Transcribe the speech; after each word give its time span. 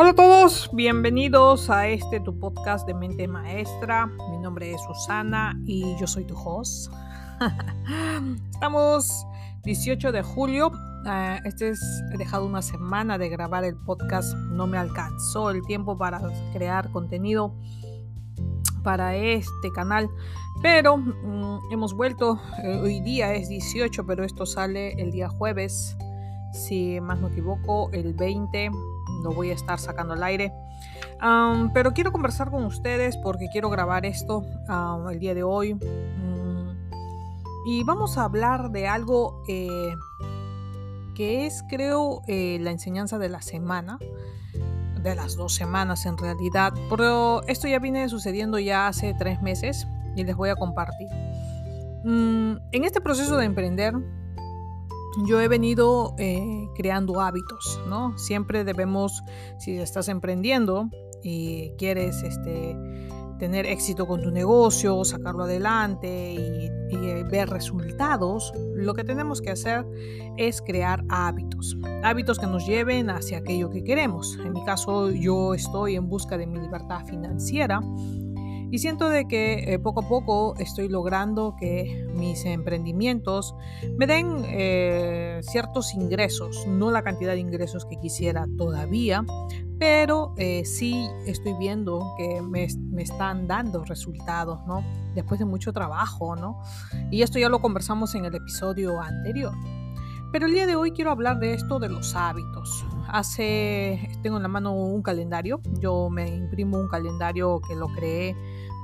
Hola 0.00 0.12
a 0.12 0.14
todos, 0.14 0.70
bienvenidos 0.72 1.68
a 1.68 1.86
este 1.88 2.20
tu 2.20 2.38
podcast 2.38 2.86
de 2.86 2.94
mente 2.94 3.28
maestra. 3.28 4.06
Mi 4.06 4.38
nombre 4.38 4.72
es 4.72 4.80
Susana 4.80 5.60
y 5.66 5.94
yo 6.00 6.06
soy 6.06 6.24
tu 6.24 6.34
host. 6.38 6.90
Estamos 8.50 9.26
18 9.62 10.10
de 10.10 10.22
julio. 10.22 10.72
Ah, 11.04 11.38
este 11.44 11.68
es, 11.68 11.82
he 12.14 12.16
dejado 12.16 12.46
una 12.46 12.62
semana 12.62 13.18
de 13.18 13.28
grabar 13.28 13.62
el 13.64 13.76
podcast. 13.76 14.34
No 14.34 14.66
me 14.66 14.78
alcanzó 14.78 15.50
el 15.50 15.60
tiempo 15.66 15.98
para 15.98 16.18
crear 16.54 16.90
contenido 16.92 17.54
para 18.82 19.14
este 19.16 19.70
canal. 19.74 20.08
Pero 20.62 20.96
mm, 20.96 21.72
hemos 21.72 21.92
vuelto. 21.92 22.40
Eh, 22.64 22.80
hoy 22.82 23.00
día 23.00 23.34
es 23.34 23.50
18, 23.50 24.06
pero 24.06 24.24
esto 24.24 24.46
sale 24.46 24.92
el 24.92 25.10
día 25.10 25.28
jueves. 25.28 25.94
Si 26.54 26.98
más 27.02 27.20
no 27.20 27.28
equivoco, 27.28 27.90
el 27.92 28.14
20 28.14 28.70
lo 29.22 29.32
voy 29.32 29.50
a 29.50 29.54
estar 29.54 29.78
sacando 29.78 30.14
al 30.14 30.22
aire. 30.22 30.52
pero 31.74 31.92
quiero 31.92 32.12
conversar 32.12 32.50
con 32.50 32.64
ustedes 32.64 33.16
porque 33.16 33.48
quiero 33.52 33.70
grabar 33.70 34.06
esto 34.06 34.44
el 35.10 35.18
día 35.18 35.34
de 35.34 35.42
hoy. 35.42 35.74
Mm, 35.74 36.50
y 37.66 37.84
vamos 37.84 38.18
a 38.18 38.24
hablar 38.24 38.70
de 38.70 38.88
algo 38.88 39.42
eh, 39.48 39.94
que 41.14 41.46
es, 41.46 41.62
creo, 41.68 42.22
eh, 42.26 42.58
la 42.60 42.70
enseñanza 42.70 43.18
de 43.18 43.28
la 43.28 43.42
semana. 43.42 43.98
De 45.02 45.14
las 45.14 45.36
dos 45.36 45.54
semanas 45.54 46.04
en 46.04 46.18
realidad. 46.18 46.74
Pero 46.90 47.42
esto 47.46 47.66
ya 47.66 47.78
viene 47.78 48.08
sucediendo 48.10 48.58
ya 48.58 48.86
hace 48.86 49.14
tres 49.18 49.40
meses 49.40 49.86
y 50.14 50.24
les 50.24 50.36
voy 50.36 50.50
a 50.50 50.56
compartir. 50.56 51.08
Mm, 52.04 52.56
en 52.72 52.84
este 52.84 53.00
proceso 53.00 53.36
de 53.36 53.46
emprender, 53.46 53.94
yo 55.26 55.40
he 55.40 55.48
venido 55.48 56.14
eh, 56.18 56.68
creando 56.74 57.20
hábitos, 57.20 57.80
¿no? 57.88 58.16
Siempre 58.18 58.64
debemos, 58.64 59.22
si 59.58 59.76
estás 59.76 60.08
emprendiendo 60.08 60.88
y 61.22 61.72
quieres 61.78 62.22
este, 62.22 62.76
tener 63.38 63.66
éxito 63.66 64.06
con 64.06 64.22
tu 64.22 64.30
negocio, 64.30 65.02
sacarlo 65.04 65.44
adelante 65.44 66.34
y, 66.34 66.70
eh, 66.94 67.24
ver 67.30 67.48
resultados, 67.48 68.52
lo 68.74 68.94
que 68.94 69.02
tenemos 69.02 69.40
que 69.40 69.50
hacer 69.50 69.84
es 70.36 70.60
crear 70.60 71.02
hábitos. 71.08 71.76
Hábitos 72.02 72.38
que 72.38 72.46
nos 72.46 72.66
lleven 72.66 73.10
hacia 73.10 73.38
aquello 73.38 73.70
que 73.70 73.82
queremos. 73.82 74.38
En 74.44 74.52
mi 74.52 74.64
caso, 74.64 75.10
yo 75.10 75.54
estoy 75.54 75.96
en 75.96 76.08
busca 76.08 76.36
de 76.36 76.46
mi 76.46 76.60
libertad 76.60 77.04
financiera 77.06 77.80
y 78.70 78.78
siento 78.78 79.08
de 79.08 79.26
que 79.26 79.74
eh, 79.74 79.78
poco 79.78 80.00
a 80.00 80.08
poco 80.08 80.54
estoy 80.58 80.88
logrando 80.88 81.56
que 81.58 82.06
mis 82.14 82.44
emprendimientos 82.44 83.54
me 83.96 84.06
den 84.06 84.44
eh, 84.46 85.40
ciertos 85.42 85.94
ingresos, 85.94 86.66
no 86.68 86.90
la 86.90 87.02
cantidad 87.02 87.32
de 87.32 87.40
ingresos 87.40 87.84
que 87.84 87.98
quisiera 87.98 88.46
todavía, 88.56 89.24
pero 89.78 90.34
eh, 90.36 90.64
sí 90.64 91.08
estoy 91.26 91.54
viendo 91.58 92.14
que 92.16 92.42
me, 92.42 92.68
me, 92.90 93.02
están 93.02 93.48
dando 93.48 93.84
resultados, 93.84 94.60
¿no? 94.66 94.84
Después 95.14 95.40
de 95.40 95.46
mucho 95.46 95.72
trabajo, 95.72 96.36
¿no? 96.36 96.62
Y 97.10 97.22
esto 97.22 97.38
ya 97.38 97.48
lo 97.48 97.60
conversamos 97.60 98.14
en 98.14 98.26
el 98.26 98.34
episodio 98.34 99.00
anterior. 99.00 99.54
Pero 100.32 100.46
el 100.46 100.52
día 100.52 100.66
de 100.66 100.76
hoy 100.76 100.92
quiero 100.92 101.10
hablar 101.10 101.40
de 101.40 101.54
esto 101.54 101.80
de 101.80 101.88
los 101.88 102.14
hábitos. 102.14 102.84
Hace, 103.08 104.08
tengo 104.22 104.36
en 104.36 104.44
la 104.44 104.48
mano 104.48 104.72
un 104.74 105.02
calendario, 105.02 105.60
yo 105.80 106.08
me 106.08 106.28
imprimo 106.28 106.78
un 106.78 106.86
calendario 106.86 107.60
que 107.66 107.74
lo 107.74 107.88
creé 107.88 108.36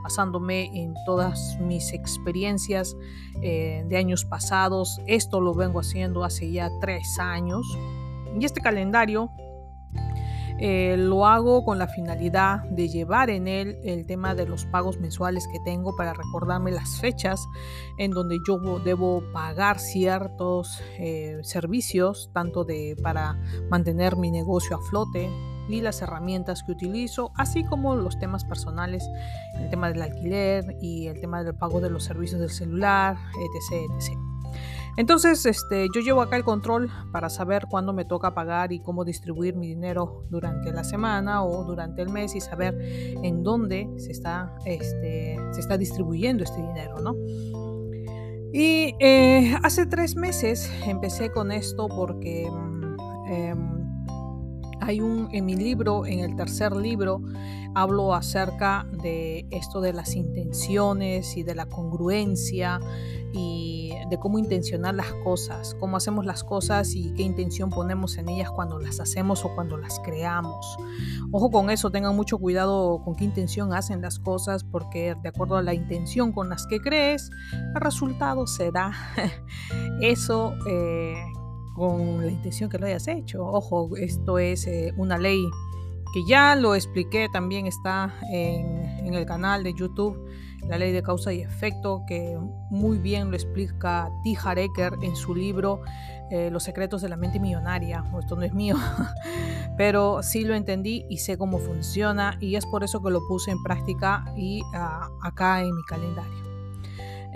basándome 0.06 0.70
en 0.72 0.94
todas 1.04 1.58
mis 1.60 1.92
experiencias 1.92 2.96
eh, 3.42 3.84
de 3.88 3.96
años 3.96 4.24
pasados. 4.24 5.00
Esto 5.08 5.40
lo 5.40 5.52
vengo 5.52 5.80
haciendo 5.80 6.22
hace 6.22 6.52
ya 6.52 6.70
tres 6.80 7.18
años. 7.18 7.66
Y 8.38 8.44
este 8.44 8.60
calendario 8.60 9.32
eh, 10.60 10.94
lo 10.96 11.26
hago 11.26 11.64
con 11.64 11.80
la 11.80 11.88
finalidad 11.88 12.62
de 12.70 12.88
llevar 12.88 13.30
en 13.30 13.48
él 13.48 13.80
el 13.82 14.06
tema 14.06 14.36
de 14.36 14.46
los 14.46 14.64
pagos 14.66 15.00
mensuales 15.00 15.48
que 15.48 15.58
tengo 15.64 15.96
para 15.96 16.12
recordarme 16.12 16.70
las 16.70 17.00
fechas 17.00 17.44
en 17.98 18.12
donde 18.12 18.38
yo 18.46 18.78
debo 18.78 19.24
pagar 19.32 19.80
ciertos 19.80 20.80
eh, 21.00 21.40
servicios, 21.42 22.30
tanto 22.32 22.64
de, 22.64 22.96
para 23.02 23.36
mantener 23.70 24.14
mi 24.14 24.30
negocio 24.30 24.76
a 24.76 24.82
flote, 24.82 25.28
y 25.68 25.80
las 25.80 26.00
herramientas 26.02 26.62
que 26.62 26.72
utilizo, 26.72 27.32
así 27.36 27.64
como 27.64 27.96
los 27.96 28.18
temas 28.18 28.44
personales, 28.44 29.04
el 29.54 29.70
tema 29.70 29.88
del 29.88 30.02
alquiler 30.02 30.76
y 30.80 31.06
el 31.08 31.20
tema 31.20 31.42
del 31.42 31.54
pago 31.54 31.80
de 31.80 31.90
los 31.90 32.04
servicios 32.04 32.40
del 32.40 32.50
celular, 32.50 33.16
etc. 33.38 33.90
etc. 33.98 34.18
Entonces, 34.96 35.44
este, 35.44 35.88
yo 35.94 36.00
llevo 36.00 36.22
acá 36.22 36.36
el 36.36 36.44
control 36.44 36.90
para 37.12 37.28
saber 37.28 37.66
cuándo 37.68 37.92
me 37.92 38.06
toca 38.06 38.34
pagar 38.34 38.72
y 38.72 38.80
cómo 38.80 39.04
distribuir 39.04 39.54
mi 39.54 39.68
dinero 39.68 40.24
durante 40.30 40.72
la 40.72 40.84
semana 40.84 41.44
o 41.44 41.64
durante 41.64 42.00
el 42.00 42.08
mes 42.08 42.34
y 42.34 42.40
saber 42.40 42.74
en 43.22 43.42
dónde 43.42 43.90
se 43.98 44.12
está, 44.12 44.54
este, 44.64 45.38
se 45.52 45.60
está 45.60 45.76
distribuyendo 45.76 46.44
este 46.44 46.62
dinero, 46.62 46.98
¿no? 47.00 47.14
Y 48.54 48.94
eh, 49.00 49.54
hace 49.62 49.84
tres 49.84 50.16
meses 50.16 50.72
empecé 50.86 51.30
con 51.30 51.52
esto 51.52 51.88
porque 51.88 52.50
eh, 53.28 53.54
hay 54.86 55.00
un, 55.00 55.28
en 55.32 55.44
mi 55.44 55.56
libro, 55.56 56.06
en 56.06 56.20
el 56.20 56.36
tercer 56.36 56.74
libro, 56.76 57.20
hablo 57.74 58.14
acerca 58.14 58.86
de 59.02 59.44
esto 59.50 59.80
de 59.80 59.92
las 59.92 60.14
intenciones 60.14 61.36
y 61.36 61.42
de 61.42 61.56
la 61.56 61.66
congruencia 61.66 62.78
y 63.32 63.90
de 64.08 64.18
cómo 64.18 64.38
intencionar 64.38 64.94
las 64.94 65.12
cosas, 65.24 65.74
cómo 65.80 65.96
hacemos 65.96 66.24
las 66.24 66.44
cosas 66.44 66.94
y 66.94 67.12
qué 67.14 67.24
intención 67.24 67.70
ponemos 67.70 68.16
en 68.16 68.28
ellas 68.28 68.48
cuando 68.52 68.78
las 68.78 69.00
hacemos 69.00 69.44
o 69.44 69.52
cuando 69.56 69.76
las 69.76 69.98
creamos. 69.98 70.78
Ojo 71.32 71.50
con 71.50 71.68
eso, 71.68 71.90
tengan 71.90 72.14
mucho 72.14 72.38
cuidado 72.38 73.02
con 73.04 73.16
qué 73.16 73.24
intención 73.24 73.74
hacen 73.74 74.00
las 74.00 74.20
cosas 74.20 74.62
porque 74.62 75.16
de 75.20 75.28
acuerdo 75.28 75.56
a 75.56 75.62
la 75.62 75.74
intención 75.74 76.30
con 76.32 76.48
las 76.48 76.64
que 76.68 76.78
crees, 76.80 77.28
el 77.74 77.80
resultado 77.80 78.46
será 78.46 78.92
eso 80.00 80.54
eh, 80.70 81.16
con 81.76 82.24
la 82.24 82.32
intención 82.32 82.70
que 82.70 82.78
lo 82.78 82.86
hayas 82.86 83.06
hecho. 83.06 83.44
Ojo, 83.44 83.96
esto 83.96 84.38
es 84.38 84.66
eh, 84.66 84.92
una 84.96 85.18
ley 85.18 85.44
que 86.14 86.24
ya 86.24 86.56
lo 86.56 86.74
expliqué, 86.74 87.28
también 87.28 87.66
está 87.66 88.14
en, 88.32 89.12
el 89.12 89.26
canal 89.26 89.62
de 89.62 89.74
YouTube, 89.74 90.18
la 90.66 90.78
ley 90.78 90.90
de 90.90 91.02
causa 91.02 91.32
y 91.32 91.42
efecto, 91.42 92.02
que 92.08 92.38
muy 92.70 92.98
bien 92.98 93.30
lo 93.30 93.36
explica 93.36 94.08
T. 94.24 94.36
Hareker 94.42 94.94
en 95.02 95.14
su 95.14 95.34
libro 95.34 95.82
eh, 96.30 96.50
Los 96.50 96.64
secretos 96.64 97.02
de 97.02 97.10
la 97.10 97.16
mente 97.16 97.38
millonaria. 97.38 98.02
Esto 98.18 98.34
no 98.34 98.42
es 98.42 98.54
mío, 98.54 98.76
pero 99.76 100.22
sí 100.22 100.44
lo 100.44 100.54
entendí 100.54 101.04
y 101.10 101.18
sé 101.18 101.36
cómo 101.36 101.58
funciona 101.58 102.38
y 102.40 102.56
es 102.56 102.64
por 102.64 102.82
eso 102.82 103.02
que 103.02 103.10
lo 103.10 103.20
puse 103.28 103.50
en 103.50 103.62
práctica 103.62 104.24
y 104.34 104.62
ah, 104.74 105.10
acá 105.22 105.60
en 105.60 105.74
mi 105.74 105.82
calendario. 105.84 106.45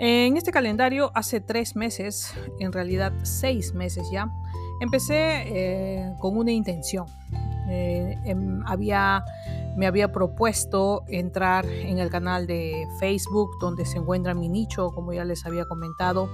En 0.03 0.35
este 0.35 0.51
calendario, 0.51 1.11
hace 1.13 1.41
tres 1.41 1.75
meses, 1.75 2.33
en 2.59 2.71
realidad 2.71 3.13
seis 3.21 3.75
meses 3.75 4.09
ya, 4.11 4.31
empecé 4.79 5.43
eh, 5.45 6.15
con 6.17 6.37
una 6.37 6.51
intención. 6.51 7.05
Eh, 7.69 8.17
em, 8.25 8.63
había, 8.65 9.23
me 9.77 9.85
había 9.85 10.11
propuesto 10.11 11.03
entrar 11.07 11.67
en 11.67 11.99
el 11.99 12.09
canal 12.09 12.47
de 12.47 12.87
Facebook 12.99 13.59
donde 13.59 13.85
se 13.85 13.99
encuentra 13.99 14.33
mi 14.33 14.49
nicho, 14.49 14.89
como 14.89 15.13
ya 15.13 15.23
les 15.23 15.45
había 15.45 15.65
comentado, 15.65 16.31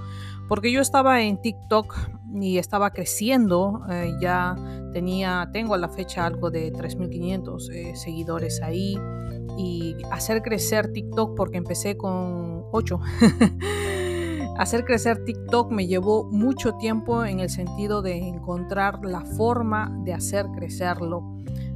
porque 0.47 0.71
yo 0.71 0.79
estaba 0.79 1.21
en 1.21 1.41
TikTok 1.41 1.93
y 2.35 2.59
estaba 2.59 2.91
creciendo, 2.91 3.81
eh, 3.91 4.13
ya 4.21 4.55
tenía, 4.93 5.49
tengo 5.51 5.73
a 5.73 5.77
la 5.77 5.89
fecha 5.89 6.25
algo 6.25 6.51
de 6.51 6.71
3.500 6.71 7.95
seguidores 7.97 8.61
ahí 8.61 8.97
y 9.57 9.97
hacer 10.09 10.41
crecer 10.41 10.93
TikTok 10.93 11.35
porque 11.35 11.57
empecé 11.57 11.97
con 11.97 12.56
8. 12.71 12.99
hacer 14.57 14.85
crecer 14.85 15.23
TikTok 15.23 15.71
me 15.71 15.87
llevó 15.87 16.23
mucho 16.25 16.73
tiempo 16.73 17.23
en 17.23 17.39
el 17.39 17.49
sentido 17.49 18.01
de 18.01 18.17
encontrar 18.17 19.05
la 19.05 19.21
forma 19.21 19.95
de 20.03 20.13
hacer 20.13 20.47
crecerlo, 20.55 21.23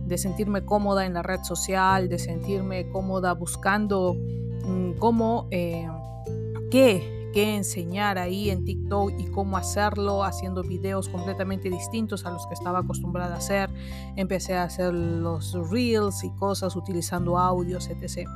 de 0.06 0.18
sentirme 0.18 0.66
cómoda 0.66 1.06
en 1.06 1.14
la 1.14 1.22
red 1.22 1.42
social, 1.44 2.10
de 2.10 2.18
sentirme 2.18 2.90
cómoda 2.90 3.34
buscando 3.34 4.16
mm, 4.66 4.94
cómo, 4.94 5.48
eh, 5.52 5.88
qué 6.72 7.21
qué 7.34 7.56
enseñar 7.56 8.18
ahí 8.18 8.50
en 8.50 8.66
TikTok 8.66 9.12
y 9.18 9.26
cómo 9.26 9.58
hacerlo, 9.58 10.24
haciendo 10.24 10.64
videos 10.64 11.10
completamente 11.10 11.70
distintos 11.70 12.26
a 12.26 12.32
los 12.32 12.46
que 12.48 12.54
estaba 12.54 12.80
acostumbrada 12.80 13.36
a 13.36 13.38
hacer. 13.38 13.70
Empecé 14.16 14.56
a 14.56 14.64
hacer 14.64 14.94
los 14.94 15.54
reels 15.70 16.24
y 16.24 16.32
cosas 16.32 16.76
utilizando 16.76 17.38
audios, 17.38 17.90
etc. 17.90 18.28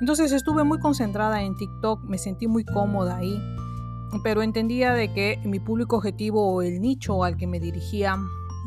Entonces 0.00 0.32
estuve 0.32 0.64
muy 0.64 0.78
concentrada 0.78 1.42
en 1.42 1.56
TikTok, 1.56 2.02
me 2.04 2.18
sentí 2.18 2.46
muy 2.46 2.64
cómoda 2.64 3.16
ahí, 3.16 3.40
pero 4.22 4.42
entendía 4.42 4.92
de 4.92 5.12
que 5.12 5.40
mi 5.44 5.60
público 5.60 5.96
objetivo 5.96 6.54
o 6.54 6.62
el 6.62 6.80
nicho 6.80 7.24
al 7.24 7.36
que 7.36 7.46
me 7.46 7.60
dirigía 7.60 8.16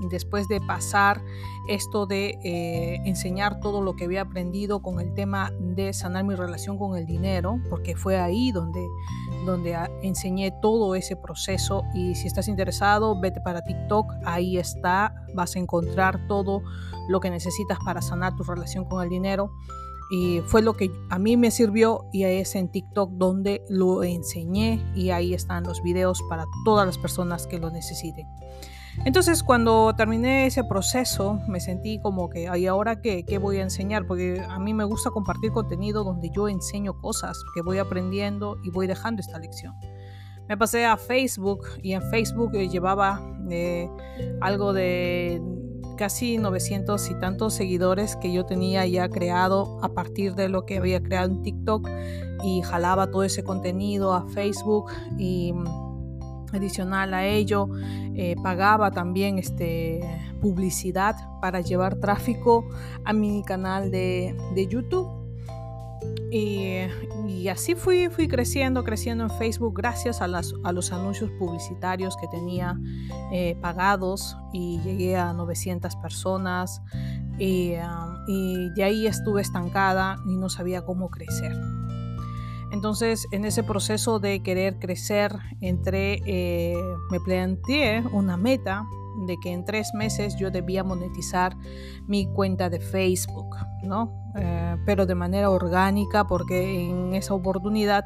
después 0.08 0.48
de 0.48 0.62
pasar 0.62 1.22
esto 1.68 2.06
de 2.06 2.40
eh, 2.44 3.02
enseñar 3.06 3.60
todo 3.60 3.82
lo 3.82 3.96
que 3.96 4.06
había 4.06 4.22
aprendido 4.22 4.82
con 4.82 5.00
el 5.00 5.14
tema 5.14 5.52
de 5.60 5.94
sanar 5.94 6.24
mi 6.24 6.36
relación 6.36 6.78
con 6.78 6.98
el 6.98 7.06
dinero, 7.06 7.60
porque 7.70 7.96
fue 7.96 8.18
ahí 8.18 8.52
donde, 8.52 8.86
donde 9.46 9.78
enseñé 10.02 10.52
todo 10.62 10.96
ese 10.96 11.16
proceso 11.16 11.84
y 11.94 12.16
si 12.16 12.28
estás 12.28 12.48
interesado, 12.48 13.20
vete 13.20 13.42
para 13.42 13.62
TikTok, 13.62 14.12
ahí 14.26 14.58
está, 14.58 15.14
vas 15.36 15.56
a 15.56 15.60
encontrar 15.60 16.28
todo 16.28 16.62
lo 17.08 17.20
que 17.20 17.30
necesitas 17.30 17.80
para 17.84 18.02
sanar 18.02 18.36
tu 18.36 18.44
relación 18.44 18.86
con 18.86 19.04
el 19.04 19.10
dinero 19.10 19.52
y 20.10 20.42
fue 20.48 20.64
lo 20.64 20.76
que 20.76 20.92
a 21.10 21.20
mí 21.20 21.38
me 21.38 21.52
sirvió 21.52 22.06
y 22.12 22.24
es 22.24 22.56
en 22.56 22.70
TikTok 22.70 23.12
donde 23.12 23.64
lo 23.70 24.04
enseñé 24.04 24.84
y 24.96 25.12
ahí 25.12 25.36
están 25.36 25.64
los 25.64 25.84
videos 25.84 26.24
para 26.28 26.46
todas 26.66 26.88
las 26.88 26.98
personas 26.98 27.46
que 27.46 27.60
lo 27.60 27.70
necesiten. 27.70 28.28
Entonces 29.06 29.44
cuando 29.44 29.94
terminé 29.96 30.46
ese 30.46 30.64
proceso 30.64 31.40
me 31.48 31.60
sentí 31.60 32.00
como 32.00 32.30
que, 32.30 32.50
¿y 32.58 32.68
ahora 32.68 33.02
qué, 33.02 33.24
qué 33.24 33.38
voy 33.38 33.58
a 33.58 33.62
enseñar? 33.62 34.06
Porque 34.06 34.44
a 34.48 34.60
mí 34.60 34.74
me 34.74 34.84
gusta 34.84 35.10
compartir 35.10 35.52
contenido 35.52 36.04
donde 36.04 36.30
yo 36.36 36.50
enseño 36.50 37.00
cosas 37.00 37.42
que 37.56 37.62
voy 37.62 37.78
aprendiendo 37.78 38.58
y 38.64 38.70
voy 38.70 38.88
dejando 38.88 39.22
esta 39.22 39.40
lección. 39.40 39.74
Me 40.50 40.58
pasé 40.58 40.86
a 40.86 40.98
Facebook 40.98 41.62
y 41.82 41.94
en 41.94 42.02
Facebook 42.10 42.52
llevaba 42.54 43.22
eh, 43.50 43.90
algo 44.42 44.74
de 44.74 45.42
casi 45.96 46.38
900 46.38 47.10
y 47.12 47.20
tantos 47.20 47.54
seguidores 47.54 48.16
que 48.16 48.34
yo 48.34 48.46
tenía 48.46 48.86
ya 48.88 49.10
creado 49.10 49.78
a 49.84 49.90
partir 49.90 50.34
de 50.34 50.50
lo 50.50 50.66
que 50.66 50.78
había 50.78 51.04
creado 51.04 51.30
en 51.30 51.42
TikTok 51.44 51.90
y 52.44 52.62
jalaba 52.62 53.12
todo 53.12 53.24
ese 53.24 53.44
contenido 53.44 54.14
a 54.14 54.26
Facebook 54.30 54.92
y 55.18 55.54
mm, 55.54 55.89
adicional 56.54 57.14
a 57.14 57.26
ello 57.26 57.68
eh, 58.16 58.36
pagaba 58.42 58.92
también 58.92 59.38
este 59.40 60.02
publicidad 60.42 61.16
para 61.42 61.62
llevar 61.62 61.96
tráfico 61.96 62.68
a 63.06 63.14
mi 63.14 63.44
canal 63.44 63.92
de, 63.92 64.36
YouTube 64.70 65.08
y, 66.32 67.48
así 67.50 67.76
fui, 67.76 68.10
creciendo, 68.28 68.84
creciendo 68.84 69.24
en 69.24 69.30
Facebook 69.32 69.74
gracias 69.76 70.22
a 70.22 70.28
los 70.28 70.92
anuncios 70.92 71.32
publicitarios 71.40 72.16
que 72.18 72.28
tenía 72.28 72.78
eh, 73.32 73.58
pagados 73.62 74.38
y 74.54 74.80
llegué 74.82 75.18
a 75.18 75.34
900 75.34 75.96
personas 75.98 76.82
y, 77.38 77.74
ah, 77.76 78.24
y 78.28 78.70
de 78.72 78.84
ahí 78.84 79.08
estuve 79.08 79.42
estancada 79.42 80.18
y 80.28 80.38
no 80.38 80.50
sabía 80.50 80.84
cómo 80.84 81.10
crecer. 81.10 81.54
Entonces, 82.72 83.28
en 83.32 83.46
ese 83.46 83.64
proceso 83.64 84.20
de 84.20 84.42
querer 84.44 84.78
crecer, 84.80 85.36
entré, 85.62 86.22
eh, 86.26 86.76
me 87.10 87.20
planteé 87.20 88.04
una 88.12 88.38
meta 88.38 88.86
de 89.26 89.38
que 89.40 89.52
en 89.52 89.66
tres 89.66 89.94
meses 89.94 90.36
yo 90.38 90.52
debía 90.52 90.84
monetizar 90.84 91.58
mi 92.08 92.26
cuenta 92.26 92.70
de 92.70 92.80
Facebook, 92.80 93.56
¿no? 93.84 94.32
Eh, 94.36 94.78
pero 94.86 95.06
de 95.06 95.16
manera 95.16 95.50
orgánica 95.50 96.28
porque 96.28 96.90
en 96.90 97.16
esa 97.16 97.34
oportunidad 97.34 98.06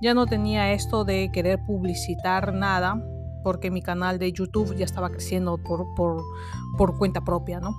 ya 0.00 0.14
no 0.14 0.26
tenía 0.26 0.72
esto 0.72 1.04
de 1.04 1.30
querer 1.32 1.64
publicitar 1.66 2.54
nada 2.54 3.02
porque 3.42 3.70
mi 3.70 3.82
canal 3.82 4.18
de 4.18 4.32
YouTube 4.32 4.74
ya 4.76 4.84
estaba 4.84 5.10
creciendo 5.10 5.58
por, 5.58 5.84
por, 5.94 6.98
cuenta 6.98 7.20
propia, 7.22 7.60
¿no? 7.60 7.76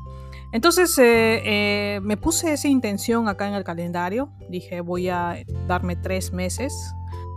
Entonces 0.52 0.98
eh, 0.98 1.42
eh, 1.46 2.00
me 2.02 2.18
puse 2.18 2.54
esa 2.54 2.68
intención 2.68 3.28
acá 3.28 3.48
en 3.48 3.56
el 3.56 3.64
calendario, 3.64 4.30
dije 4.50 4.82
voy 4.82 5.10
a 5.10 5.44
darme 5.68 5.96
tres 5.96 6.32
meses, 6.32 6.74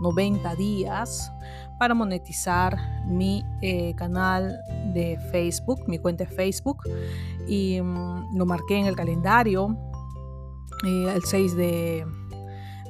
90 0.01 0.55
días 0.55 1.31
para 1.79 1.93
monetizar 1.93 2.77
mi 3.07 3.43
canal 3.97 4.57
de 4.93 5.17
Facebook, 5.31 5.81
mi 5.87 5.97
cuenta 5.97 6.25
de 6.25 6.29
Facebook 6.29 6.83
y 7.47 7.81
mm, 7.81 8.37
lo 8.37 8.45
marqué 8.45 8.77
en 8.77 8.85
el 8.85 8.95
calendario 8.95 9.77
el 10.83 11.23
6 11.23 11.55
de, 11.55 12.05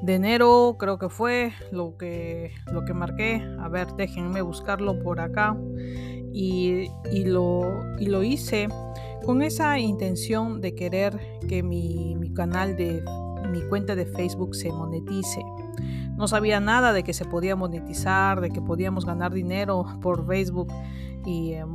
enero 0.07 0.75
creo 0.79 0.99
que 0.99 1.09
fue 1.09 1.53
lo 1.71 1.97
que, 1.97 2.51
lo 2.71 2.85
que 2.85 2.93
marqué. 2.93 3.41
A 3.59 3.67
ver, 3.67 3.87
déjenme 3.95 4.41
buscarlo 4.41 4.99
por 5.01 5.19
acá. 5.19 5.57
Y, 6.31 6.89
lo, 7.25 7.61
y 7.97 8.05
lo 8.05 8.23
hice 8.23 8.69
con 9.25 9.41
esa 9.41 9.79
intención 9.79 10.61
de 10.61 10.75
querer 10.75 11.19
que 11.47 11.63
mi, 11.63 12.15
mi, 12.15 12.33
canal 12.33 12.75
de 12.75 13.03
mi 13.51 13.61
cuenta 13.61 13.95
de 13.95 14.05
Facebook 14.05 14.55
se 14.55 14.71
monetice. 14.71 15.43
No 16.15 16.27
sabía 16.27 16.59
nada 16.59 16.93
de 16.93 17.03
que 17.03 17.13
se 17.13 17.25
podía 17.25 17.55
monetizar, 17.55 18.41
de 18.41 18.49
que 18.49 18.61
podíamos 18.61 19.05
ganar 19.05 19.33
dinero 19.33 19.85
por 20.01 20.27
Facebook 20.27 20.67
y 21.25 21.53
em, 21.53 21.73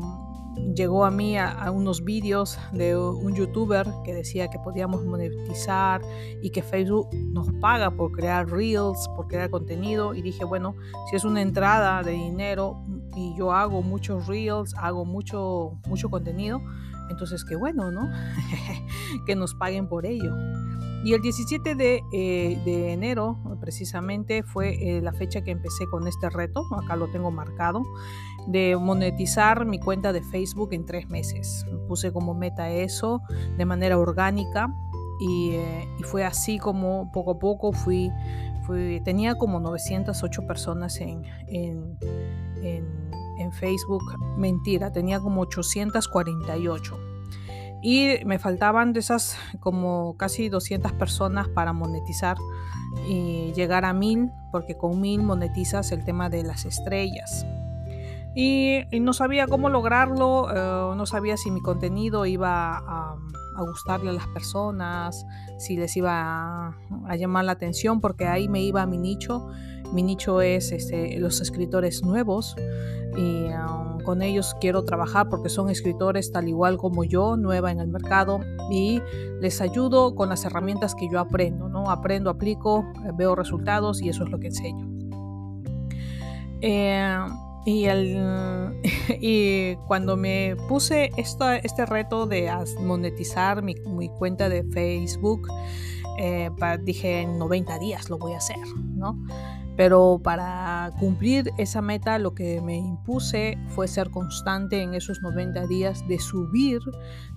llegó 0.74 1.04
a 1.04 1.10
mí 1.10 1.36
a, 1.36 1.70
unos 1.70 2.04
vídeos 2.04 2.58
de 2.72 2.96
un 2.96 3.34
youtuber 3.34 3.86
que 4.04 4.14
decía 4.14 4.48
que 4.48 4.58
podíamos 4.58 5.04
monetizar 5.04 6.02
y 6.42 6.50
que 6.50 6.62
Facebook 6.62 7.08
nos 7.14 7.52
paga 7.54 7.90
por 7.90 8.12
crear 8.12 8.48
reels, 8.48 9.08
por 9.16 9.26
crear 9.26 9.50
contenido 9.50 10.14
y 10.14 10.22
dije, 10.22 10.44
bueno, 10.44 10.74
si 11.10 11.16
es 11.16 11.24
una 11.24 11.42
entrada 11.42 12.02
de 12.02 12.12
dinero 12.12 12.84
y 13.16 13.34
yo 13.36 13.52
hago 13.52 13.82
muchos 13.82 14.26
reels, 14.26 14.74
hago 14.76 15.04
mucho, 15.04 15.78
mucho 15.86 16.08
contenido, 16.08 16.60
entonces 17.10 17.44
qué 17.44 17.56
bueno, 17.56 17.90
¿no? 17.90 18.10
que 19.26 19.36
nos 19.36 19.54
paguen 19.54 19.88
por 19.88 20.06
ello. 20.06 20.34
Y 21.04 21.12
el 21.12 21.20
17 21.20 21.76
eh, 22.12 22.58
de, 22.64 22.92
enero, 22.92 23.38
precisamente, 23.60 24.42
fue 24.42 24.96
eh, 24.96 25.02
la 25.02 25.12
fecha 25.12 25.42
que 25.42 25.50
empecé 25.50 25.86
con 25.86 26.08
este 26.08 26.30
reto, 26.30 26.64
acá 26.82 26.96
lo 26.96 27.08
tengo 27.08 27.30
marcado, 27.30 27.82
de 28.46 28.74
monetizar 28.80 29.66
mi 29.66 29.78
cuenta 29.78 30.14
de 30.14 30.22
Facebook 30.22 30.72
en 30.72 30.86
tres 30.86 31.10
meses. 31.10 31.66
Puse 31.88 32.10
como 32.10 32.32
meta 32.32 32.70
eso 32.70 33.20
de 33.58 33.66
manera 33.66 33.98
orgánica 33.98 34.74
y, 35.20 35.50
eh, 35.50 35.88
fue 36.04 36.24
así 36.24 36.58
como 36.58 37.12
poco 37.12 37.32
a 37.32 37.38
poco 37.38 37.72
fui, 37.72 38.10
fui 38.66 39.00
tenía 39.04 39.34
como 39.36 39.60
908 39.60 40.46
personas 40.46 41.00
en, 41.00 41.24
en, 41.48 41.98
en 43.38 43.52
Facebook, 43.52 44.02
mentira, 44.36 44.92
tenía 44.92 45.20
como 45.20 45.42
848 45.42 47.14
y 47.86 48.24
me 48.24 48.38
faltaban 48.38 48.94
de 48.94 49.00
esas 49.00 49.36
como 49.60 50.16
casi 50.16 50.48
200 50.48 50.92
personas 50.92 51.48
para 51.48 51.74
monetizar 51.74 52.38
y 53.06 53.52
llegar 53.52 53.84
a 53.84 53.92
mil, 53.92 54.30
porque 54.50 54.74
con 54.78 55.02
mil 55.02 55.22
monetizas 55.22 55.92
el 55.92 56.02
tema 56.02 56.30
de 56.30 56.44
las 56.44 56.64
estrellas. 56.64 57.44
Y, 58.34 58.84
no 59.02 59.12
sabía 59.12 59.46
cómo 59.46 59.68
lograrlo, 59.68 60.48
eh, 60.50 60.96
no 60.96 61.04
sabía 61.04 61.36
si 61.36 61.50
mi 61.50 61.60
contenido 61.60 62.24
iba 62.24 62.78
a, 62.78 63.16
gustarle 63.62 64.10
a 64.10 64.12
las 64.12 64.26
personas, 64.28 65.24
si 65.58 65.76
les 65.76 65.96
iba 65.96 66.76
a, 67.06 67.16
llamar 67.16 67.44
la 67.44 67.52
atención, 67.52 68.00
porque 68.00 68.26
ahí 68.26 68.48
me 68.48 68.62
iba 68.62 68.82
a 68.82 68.86
mi 68.86 68.98
nicho. 68.98 69.48
Mi 69.92 70.02
nicho 70.02 70.40
es 70.40 70.72
este, 70.72 71.18
los 71.18 71.40
escritores 71.40 72.02
nuevos 72.02 72.56
y 73.16 73.44
um, 73.44 74.00
con 74.00 74.22
ellos 74.22 74.56
quiero 74.60 74.84
trabajar 74.84 75.28
porque 75.28 75.48
son 75.48 75.70
escritores 75.70 76.32
tal 76.32 76.48
igual 76.48 76.78
como 76.78 77.04
yo, 77.04 77.36
nueva 77.36 77.70
en 77.70 77.78
el 77.78 77.88
mercado 77.88 78.40
y 78.70 79.00
les 79.40 79.60
ayudo 79.60 80.14
con 80.14 80.28
las 80.28 80.44
herramientas 80.44 80.94
que 80.94 81.08
yo 81.08 81.20
aprendo, 81.20 81.68
¿no? 81.68 81.90
Aprendo, 81.90 82.30
aplico, 82.30 82.84
veo 83.16 83.36
resultados 83.36 84.02
y 84.02 84.08
eso 84.08 84.24
es 84.24 84.30
lo 84.30 84.40
que 84.40 84.48
enseño. 84.48 84.88
Eh, 86.60 87.16
y, 87.64 87.84
el, 87.84 88.80
y, 89.20 89.76
cuando 89.86 90.16
me 90.16 90.56
puse 90.68 91.10
este 91.16 91.86
reto 91.86 92.26
de 92.26 92.50
monetizar 92.80 93.62
mi, 93.62 93.74
mi 93.86 94.08
cuenta 94.08 94.48
de 94.48 94.64
Facebook, 94.64 95.48
eh, 96.18 96.50
dije 96.82 97.22
en 97.22 97.38
90 97.38 97.78
días 97.78 98.08
lo 98.08 98.18
voy 98.18 98.34
a 98.34 98.38
hacer, 98.38 98.66
¿no? 98.94 99.18
Pero 99.76 100.20
para 100.22 100.92
cumplir 101.00 101.50
esa 101.58 101.82
meta 101.82 102.18
lo 102.18 102.32
que 102.34 102.60
me 102.60 102.76
impuse 102.76 103.58
fue 103.68 103.88
ser 103.88 104.10
constante 104.10 104.80
en 104.80 104.94
esos 104.94 105.20
90 105.20 105.66
días 105.66 106.06
de 106.06 106.20
subir, 106.20 106.80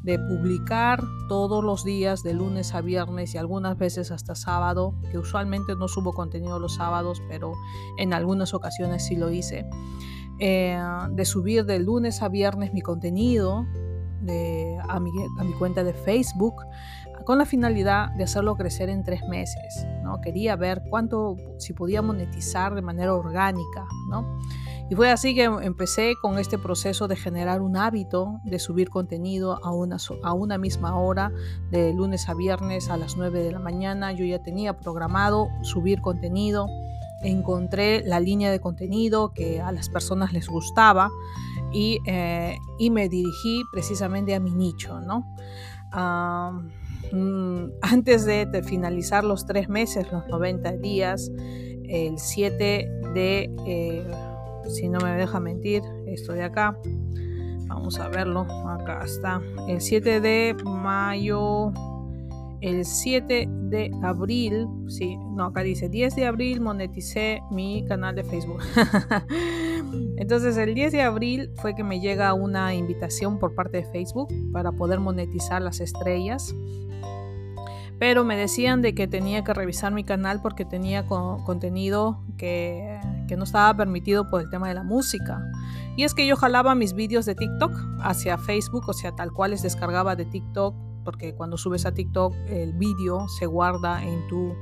de 0.03 0.19
publicar 0.19 1.03
todos 1.27 1.63
los 1.63 1.83
días 1.83 2.21
de 2.21 2.35
lunes 2.35 2.75
a 2.75 2.81
viernes 2.81 3.33
y 3.33 3.39
algunas 3.39 3.75
veces 3.79 4.11
hasta 4.11 4.35
sábado, 4.35 4.93
que 5.11 5.17
usualmente 5.17 5.75
no 5.75 5.87
subo 5.87 6.13
contenido 6.13 6.59
los 6.59 6.75
sábados, 6.75 7.23
pero 7.27 7.53
en 7.97 8.13
algunas 8.13 8.53
ocasiones 8.53 9.07
sí 9.07 9.15
lo 9.15 9.31
hice. 9.31 9.65
Eh, 10.39 10.79
de 11.11 11.25
subir 11.25 11.65
de 11.65 11.79
lunes 11.79 12.21
a 12.21 12.29
viernes 12.29 12.73
mi 12.73 12.81
contenido 12.81 13.65
a, 14.87 14.99
mi, 14.99 15.11
cuenta 15.57 15.83
de 15.83 15.93
Facebook 15.93 16.55
con 17.25 17.37
la 17.37 17.45
finalidad 17.45 18.09
de 18.11 18.23
hacerlo 18.23 18.55
crecer 18.55 18.89
en 18.89 19.03
tres 19.03 19.21
meses. 19.27 19.85
¿no? 20.03 20.21
Quería 20.21 20.55
ver 20.55 20.83
cuánto, 20.89 21.35
si 21.57 21.73
podía 21.73 22.01
monetizar 22.01 22.73
de 22.75 22.81
manera 22.81 23.13
orgánica. 23.13 23.85
¿no? 24.09 24.39
Y 24.89 24.95
fue 24.95 25.11
así 25.11 25.35
que 25.35 25.43
empecé 25.43 26.13
con 26.21 26.39
este 26.39 26.57
proceso 26.57 27.07
de 27.07 27.17
generar 27.17 27.61
un 27.61 27.75
hábito 27.75 28.39
de 28.45 28.59
subir 28.59 28.89
contenido 28.89 29.59
a 29.63 29.71
una, 29.71 29.97
a 30.23 30.33
una 30.33 30.57
misma 30.57 30.97
hora, 30.97 31.31
de 31.69 31.93
lunes 31.93 32.29
a 32.29 32.33
viernes 32.33 32.89
a 32.89 32.95
las 32.95 33.17
9 33.17 33.43
de 33.43 33.51
la 33.51 33.59
mañana. 33.59 34.13
Yo 34.13 34.23
ya 34.23 34.41
tenía 34.41 34.77
programado 34.77 35.49
subir 35.63 35.99
contenido 35.99 36.67
encontré 37.23 38.03
la 38.03 38.19
línea 38.19 38.51
de 38.51 38.59
contenido 38.59 39.33
que 39.33 39.61
a 39.61 39.71
las 39.71 39.89
personas 39.89 40.33
les 40.33 40.47
gustaba 40.47 41.09
y, 41.71 41.99
eh, 42.05 42.57
me 42.91 43.09
dirigí 43.09 43.63
precisamente 43.71 44.35
a 44.35 44.39
mi 44.39 44.51
nicho, 44.51 44.99
¿no? 45.01 45.25
Mm, 47.11 47.71
antes 47.81 48.25
de, 48.25 48.47
finalizar 48.63 49.23
los 49.23 49.45
tres 49.45 49.69
meses, 49.69 50.11
los 50.11 50.27
90 50.27 50.73
días, 50.73 51.31
el 51.83 52.19
7 52.19 52.89
de, 53.13 53.55
eh, 53.65 54.05
si 54.69 54.89
no 54.89 54.99
me 54.99 55.11
deja 55.11 55.39
mentir, 55.39 55.81
esto 56.05 56.33
de 56.33 56.43
acá, 56.43 56.77
vamos 57.67 57.99
a 57.99 58.09
verlo, 58.09 58.41
acá 58.41 59.01
está, 59.05 59.41
el 59.67 59.79
7 59.79 60.19
de 60.19 60.55
mayo, 60.65 61.71
el 62.61 62.85
7 62.85 63.47
de 63.49 63.91
abril, 64.01 64.67
sí, 64.87 65.17
no, 65.17 65.45
acá 65.45 65.61
dice 65.61 65.89
10 65.89 66.15
de 66.15 66.25
abril 66.25 66.61
moneticé 66.61 67.41
mi 67.51 67.85
canal 67.85 68.15
de 68.15 68.23
Facebook. 68.23 68.61
Entonces 70.17 70.57
el 70.57 70.73
10 70.73 70.91
de 70.91 71.01
abril 71.01 71.51
fue 71.57 71.75
que 71.75 71.83
me 71.83 71.99
llega 71.99 72.33
una 72.33 72.73
invitación 72.73 73.37
por 73.37 73.53
parte 73.53 73.77
de 73.77 73.85
Facebook 73.85 74.29
para 74.51 74.71
poder 74.71 74.99
monetizar 74.99 75.61
las 75.61 75.79
estrellas. 75.79 76.55
Pero 77.99 78.23
me 78.23 78.35
decían 78.35 78.81
de 78.81 78.93
que 78.93 79.07
tenía 79.07 79.43
que 79.43 79.53
revisar 79.53 79.91
mi 79.91 80.03
canal 80.03 80.41
porque 80.41 80.65
tenía 80.65 81.07
contenido 81.07 82.23
que, 82.37 82.99
que 83.27 83.35
no 83.37 83.43
estaba 83.43 83.75
permitido 83.75 84.29
por 84.29 84.41
el 84.41 84.49
tema 84.49 84.67
de 84.67 84.75
la 84.75 84.83
música. 84.83 85.43
Y 85.95 86.03
es 86.03 86.13
que 86.13 86.27
yo 86.27 86.35
jalaba 86.35 86.75
mis 86.75 86.93
vídeos 86.93 87.25
de 87.25 87.33
TikTok 87.33 87.71
hacia 88.01 88.37
Facebook, 88.37 88.87
o 88.87 88.93
sea, 88.93 89.15
tal 89.15 89.31
cual 89.31 89.51
les 89.51 89.63
descargaba 89.63 90.15
de 90.15 90.25
TikTok 90.25 90.75
porque 91.07 91.33
cuando 91.33 91.55
subes 91.57 91.85
a 91.85 91.93
TikTok 91.93 92.35
el 92.49 92.73
vídeo 92.73 93.29
se 93.29 93.45
guarda 93.45 94.03
en 94.03 94.27
tu, 94.27 94.53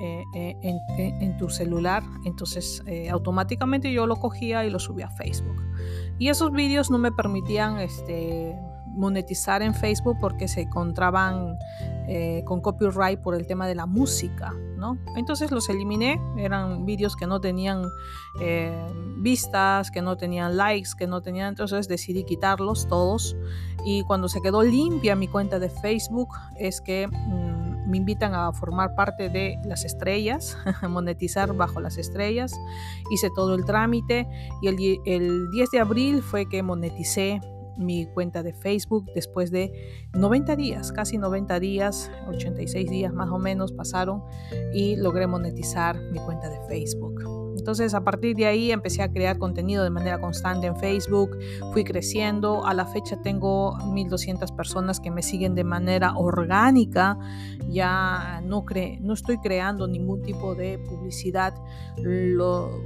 eh, 0.00 0.24
eh, 0.34 0.56
en, 0.96 1.36
tu 1.36 1.50
celular, 1.50 2.02
entonces 2.24 2.82
eh, 2.86 3.10
automáticamente 3.10 3.92
yo 3.92 4.06
lo 4.06 4.16
cogía 4.16 4.64
y 4.64 4.70
lo 4.70 4.78
subía 4.78 5.08
a 5.08 5.10
Facebook. 5.10 5.62
Y 6.18 6.28
esos 6.28 6.52
vídeos 6.52 6.90
no 6.90 6.96
me 6.96 7.12
permitían 7.12 7.80
este, 7.80 8.56
monetizar 8.86 9.60
en 9.60 9.74
Facebook 9.74 10.16
porque 10.22 10.48
se 10.48 10.62
encontraban 10.62 11.58
con 12.46 12.62
copyright 12.62 13.20
por 13.20 13.34
el 13.34 13.46
tema 13.46 13.66
de 13.66 13.74
la 13.74 13.84
música, 13.84 14.54
Entonces 15.16 15.50
los 15.50 15.68
eliminé, 15.68 16.20
eran 16.36 16.84
vídeos 16.84 17.16
que 17.16 17.26
no 17.26 17.40
tenían 17.40 17.84
vistas, 19.16 19.90
que 19.90 20.02
no 20.02 20.16
tenían 20.16 20.56
likes, 20.56 20.90
que 20.98 21.06
no 21.06 21.22
tenían, 21.22 21.48
entonces 21.48 21.88
decidí 21.88 22.24
quitarlos 22.24 22.86
todos. 22.88 23.36
Y 23.84 24.02
cuando 24.04 24.28
se 24.28 24.40
quedó 24.40 24.62
limpia 24.62 25.14
mi 25.14 25.28
cuenta 25.28 25.58
de 25.58 25.68
Facebook 25.68 26.28
es 26.58 26.80
que 26.80 27.06
mm, 27.06 27.88
me 27.88 27.98
invitan 27.98 28.34
a 28.34 28.52
formar 28.52 28.94
parte 28.94 29.28
de 29.28 29.58
las 29.64 29.84
estrellas, 29.84 30.56
monetizar 30.88 31.54
bajo 31.54 31.80
las 31.80 31.98
estrellas, 31.98 32.52
hice 33.10 33.28
todo 33.34 33.54
el 33.54 33.64
trámite 33.64 34.26
y 34.62 34.68
el, 34.68 35.00
el 35.04 35.50
10 35.50 35.70
de 35.70 35.80
abril 35.80 36.22
fue 36.22 36.48
que 36.48 36.62
moneticé 36.62 37.40
mi 37.76 38.06
cuenta 38.06 38.42
de 38.42 38.52
Facebook 38.52 39.06
después 39.14 39.50
de 39.50 39.72
90 40.14 40.56
días, 40.56 40.92
casi 40.92 41.18
90 41.18 41.60
días, 41.60 42.10
86 42.28 42.90
días 42.90 43.12
más 43.12 43.30
o 43.30 43.38
menos 43.38 43.72
pasaron 43.72 44.22
y 44.72 44.96
logré 44.96 45.26
monetizar 45.26 46.00
mi 46.12 46.18
cuenta 46.18 46.48
de 46.48 46.60
Facebook. 46.68 47.43
Entonces 47.56 47.94
a 47.94 48.02
partir 48.02 48.36
de 48.36 48.46
ahí 48.46 48.72
empecé 48.72 49.02
a 49.02 49.12
crear 49.12 49.38
contenido 49.38 49.84
de 49.84 49.90
manera 49.90 50.18
constante 50.18 50.66
en 50.66 50.76
Facebook, 50.76 51.38
fui 51.72 51.84
creciendo, 51.84 52.66
a 52.66 52.74
la 52.74 52.86
fecha 52.86 53.20
tengo 53.22 53.76
1200 53.92 54.52
personas 54.52 55.00
que 55.00 55.10
me 55.10 55.22
siguen 55.22 55.54
de 55.54 55.64
manera 55.64 56.14
orgánica, 56.16 57.18
ya 57.68 58.40
no, 58.44 58.64
cre 58.64 58.98
no 59.00 59.14
estoy 59.14 59.38
creando 59.38 59.86
ningún 59.86 60.22
tipo 60.22 60.54
de 60.54 60.78
publicidad, 60.78 61.54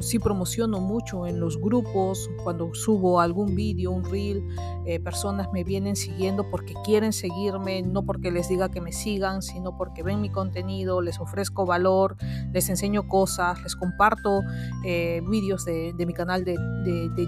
sí 0.01 0.19
promociono 0.19 0.81
mucho 0.81 1.27
en 1.27 1.41
los 1.41 1.61
grupos, 1.61 2.31
cuando 2.45 2.75
subo 2.75 3.21
algún 3.21 3.55
vídeo, 3.55 3.91
un 3.91 4.05
reel, 4.05 4.43
eh, 4.85 5.01
personas 5.01 5.49
me 5.53 5.65
vienen 5.65 5.97
siguiendo 5.97 6.51
porque 6.51 6.75
quieren 6.85 7.13
seguirme, 7.13 7.83
no 7.83 8.05
porque 8.05 8.31
les 8.31 8.49
diga 8.49 8.71
que 8.71 8.81
me 8.81 8.93
sigan, 8.93 9.43
sino 9.43 9.77
porque 9.77 10.03
ven 10.03 10.21
mi 10.21 10.31
contenido, 10.31 11.01
les 11.01 11.19
ofrezco 11.21 11.67
valor, 11.67 12.17
les 12.53 12.69
enseño 12.69 13.09
cosas, 13.09 13.63
les 13.63 13.77
comparto 13.77 14.43
eh, 14.85 15.23
vídeos 15.29 15.65
de, 15.65 15.95
mi 16.07 16.15
canal 16.15 16.45
de, 16.45 16.57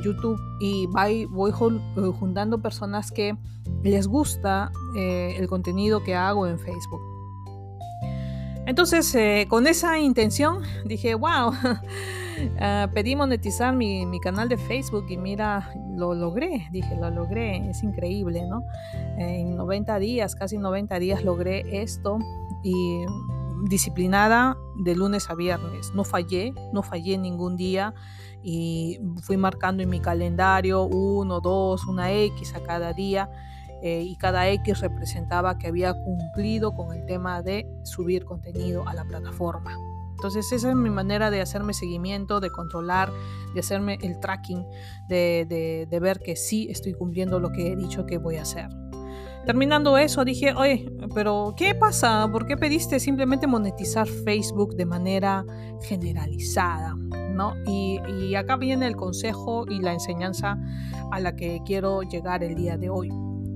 YouTube 0.03 0.41
y 0.61 0.87
voy, 0.87 1.27
voy 1.27 1.51
eh, 1.51 2.13
juntando 2.19 2.63
personas 2.63 3.11
que 3.11 3.37
les 3.83 4.07
gusta 4.07 4.71
eh, 4.97 5.35
el 5.39 5.49
contenido 5.49 6.03
que 6.03 6.15
hago 6.15 6.47
en 6.47 6.59
Facebook. 6.59 7.01
Entonces, 8.67 9.17
con 9.49 9.67
esa 9.67 9.99
intención, 9.99 10.63
dije, 10.85 11.15
wow, 11.15 11.53
ah, 12.61 12.89
pedí 12.95 13.17
monetizar 13.17 13.75
mi, 13.75 14.07
mi, 14.07 14.21
canal 14.21 14.49
de 14.49 14.57
Facebook 14.57 15.07
y 15.09 15.17
mira, 15.17 15.73
lo 15.97 16.15
logré, 16.15 16.69
dije, 16.71 16.95
lo 16.95 17.11
logré, 17.11 17.69
es 17.69 17.83
increíble, 17.83 18.47
¿no? 18.47 18.63
En 19.19 19.57
90 19.57 19.99
días, 19.99 20.37
casi 20.37 20.57
90 20.59 20.99
días 21.01 21.25
logré 21.25 21.83
esto 21.83 22.19
y 22.63 23.05
disciplinada 23.65 24.57
de 24.77 24.95
lunes 24.95 25.31
a 25.31 25.35
viernes. 25.35 25.93
No 25.95 26.05
fallé, 26.05 26.53
no 26.73 26.83
fallé 26.83 27.19
ningún 27.19 27.57
día 27.57 27.95
y 28.43 28.99
fui 29.23 29.37
marcando 29.37 29.83
en 29.83 29.91
mi 29.91 30.01
calendario 30.01 30.85
uno, 30.85 31.41
dos, 31.41 31.87
una 31.87 32.13
X 32.13 32.55
a 32.55 32.63
cada 32.63 32.93
día 32.93 33.31
eh, 33.83 34.03
y 34.03 34.17
cada 34.17 34.49
X 34.49 34.81
representaba 34.81 35.59
que 35.59 35.69
había 35.69 35.95
cumplido 35.95 36.75
con 36.75 36.95
el 36.95 37.05
tema 37.07 37.43
de 37.43 37.67
subir 37.85 38.25
contenido 38.25 38.87
a 38.89 38.95
la 38.95 39.05
plataforma. 39.05 39.77
Entonces 40.11 40.53
esa 40.53 40.69
es 40.69 40.77
mi 40.77 40.91
manera 40.91 41.31
de 41.31 41.41
hacerme 41.41 41.73
seguimiento, 41.73 42.41
de 42.41 42.51
controlar, 42.51 43.11
de 43.55 43.61
hacerme 43.61 43.99
el 44.03 44.21
tracking, 44.21 44.67
de, 45.09 45.87
de 45.89 46.01
ver 46.01 46.21
que 46.21 46.37
sí 46.37 46.69
estoy 46.71 46.93
cumpliendo 46.93 47.41
lo 47.41 47.53
que 47.53 47.73
he 47.73 47.77
dicho 47.77 48.05
que 48.05 48.19
voy 48.19 48.37
a 48.37 48.43
hacer. 48.43 48.69
Terminando 49.47 49.97
eso, 49.99 50.25
dije, 50.25 50.53
oye, 50.55 50.91
pero 51.15 51.55
¿qué 51.57 51.75
pasa? 51.75 52.29
¿Por 52.31 52.47
qué 52.47 52.57
pediste 52.57 53.01
simplemente 53.01 53.47
monetizar 53.47 54.07
Facebook 54.07 54.77
de 54.77 54.87
manera 54.87 55.45
generalizada? 55.83 56.95
¿no? 57.31 57.55
Y, 57.67 58.01
y 58.09 58.35
acá 58.35 58.57
viene 58.57 58.87
el 58.87 58.97
consejo 58.97 59.65
y 59.69 59.81
la 59.81 59.93
enseñanza 59.93 60.59
a 61.11 61.21
la 61.21 61.35
que 61.37 61.61
quiero 61.65 62.03
llegar 62.03 62.45
el 62.45 62.55
día 62.55 62.77
de 62.77 62.91
hoy. 62.91 63.11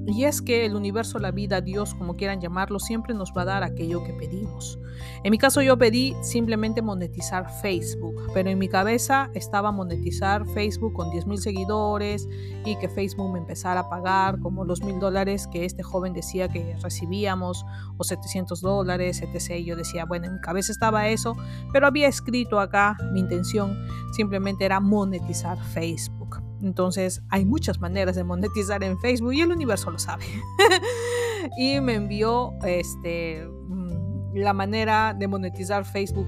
Y 0.07 0.25
es 0.25 0.43
que 0.43 0.67
el 0.67 0.75
universo, 0.77 1.19
la 1.19 1.31
vida, 1.31 1.61
Dios, 1.61 1.95
como 1.95 2.17
quieran 2.17 2.41
llamarlo, 2.41 2.79
siempre 2.79 3.15
nos 3.15 3.33
va 3.37 3.43
a 3.43 3.47
dar 3.47 3.63
aquello 3.63 4.05
que 4.05 4.13
pedimos. 4.13 4.79
En 5.23 5.31
mi 5.31 5.39
caso 5.39 5.63
yo 5.63 5.79
pedí 5.79 6.15
simplemente 6.23 6.83
monetizar 6.83 7.51
Facebook, 7.63 8.15
pero 8.33 8.51
en 8.51 8.59
mi 8.59 8.69
cabeza 8.69 9.31
estaba 9.35 9.73
monetizar 9.73 10.47
Facebook 10.47 10.93
con 10.93 11.11
10 11.11 11.27
mil 11.27 11.39
seguidores 11.39 12.29
y 12.65 12.77
que 12.77 12.89
Facebook 12.89 13.33
me 13.33 13.39
empezara 13.39 13.81
a 13.81 13.89
pagar 13.89 14.39
como 14.41 14.65
los 14.65 14.83
mil 14.83 15.01
dólares 15.01 15.49
que 15.49 15.65
este 15.65 15.83
joven 15.83 16.13
decía 16.13 16.49
que 16.49 16.77
recibíamos 16.83 17.65
o 17.97 18.05
700 18.05 18.61
dólares, 18.61 19.23
etc. 19.23 19.65
Yo 19.65 19.77
decía, 19.77 20.05
bueno, 20.05 20.27
en 20.27 20.35
mi 20.35 20.41
cabeza 20.41 20.73
estaba 20.73 21.09
eso, 21.09 21.37
pero 21.73 21.87
había 21.87 22.09
escrito 22.09 22.61
acá, 22.61 22.97
mi 23.13 23.21
intención 23.21 23.87
simplemente 24.13 24.65
era 24.65 24.81
monetizar 24.81 25.59
Facebook. 25.59 26.24
Entonces 26.65 27.23
hay 27.29 27.45
muchas 27.45 27.79
maneras 27.79 28.17
de 28.17 28.25
monetizar 28.25 28.83
en 28.83 28.99
Facebook 28.99 29.35
y 29.35 29.43
el 29.43 29.53
universo 29.53 29.91
lo 29.91 29.99
sabe. 29.99 30.25
y 31.59 31.79
me 31.81 31.95
envió 31.95 32.55
este, 32.65 33.47
mm, 33.47 34.37
la 34.37 34.55
manera 34.55 35.15
de 35.15 35.29
monetizar 35.29 35.85
Facebook 35.85 36.27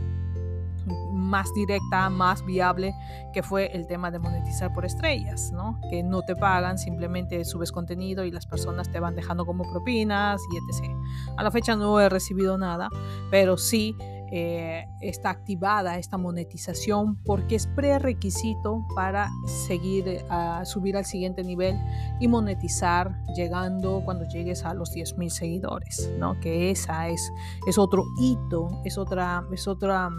más 1.27 1.53
directa, 1.55 2.09
más 2.09 2.45
viable, 2.45 2.95
que 3.33 3.43
fue 3.43 3.67
el 3.75 3.87
tema 3.87 4.11
de 4.11 4.19
monetizar 4.19 4.73
por 4.73 4.85
estrellas, 4.85 5.51
¿no? 5.53 5.81
Que 5.91 6.03
no 6.03 6.23
te 6.23 6.37
pagan, 6.37 6.79
simplemente 6.79 7.45
subes 7.45 7.73
contenido 7.73 8.25
y 8.25 8.31
las 8.31 8.47
personas 8.47 8.93
te 8.93 9.01
van 9.01 9.17
dejando 9.17 9.45
como 9.45 9.65
propinas 9.65 10.41
y 10.53 10.57
etc. 10.57 10.95
A 11.37 11.43
la 11.43 11.51
fecha 11.51 11.75
no 11.75 11.99
he 11.99 12.09
recibido 12.09 12.59
nada, 12.59 12.91
pero 13.31 13.57
sí 13.57 13.97
eh, 14.39 14.87
está 15.01 15.31
activada 15.31 15.97
esta 15.97 16.19
monetización 16.19 17.17
porque 17.25 17.55
es 17.55 17.67
prerequisito 17.69 18.87
para 18.95 19.31
seguir 19.67 20.07
eh, 20.09 20.25
a 20.29 20.67
subir 20.67 20.95
al 20.99 21.07
siguiente 21.07 21.43
nivel 21.43 21.75
y 22.21 22.29
monetizar 22.29 23.17
llegando 23.35 24.03
cuando 24.05 24.29
llegues 24.29 24.67
a 24.67 24.75
los 24.75 24.93
10.000 24.93 25.31
seguidores, 25.31 26.11
¿no? 26.19 26.39
Que 26.41 26.71
esa 26.71 27.09
es, 27.09 27.33
es 27.67 27.79
otro 27.79 28.05
hito, 28.21 28.69
es 28.85 28.99
otra, 28.99 29.43
es, 29.53 29.67
otra, 29.67 30.11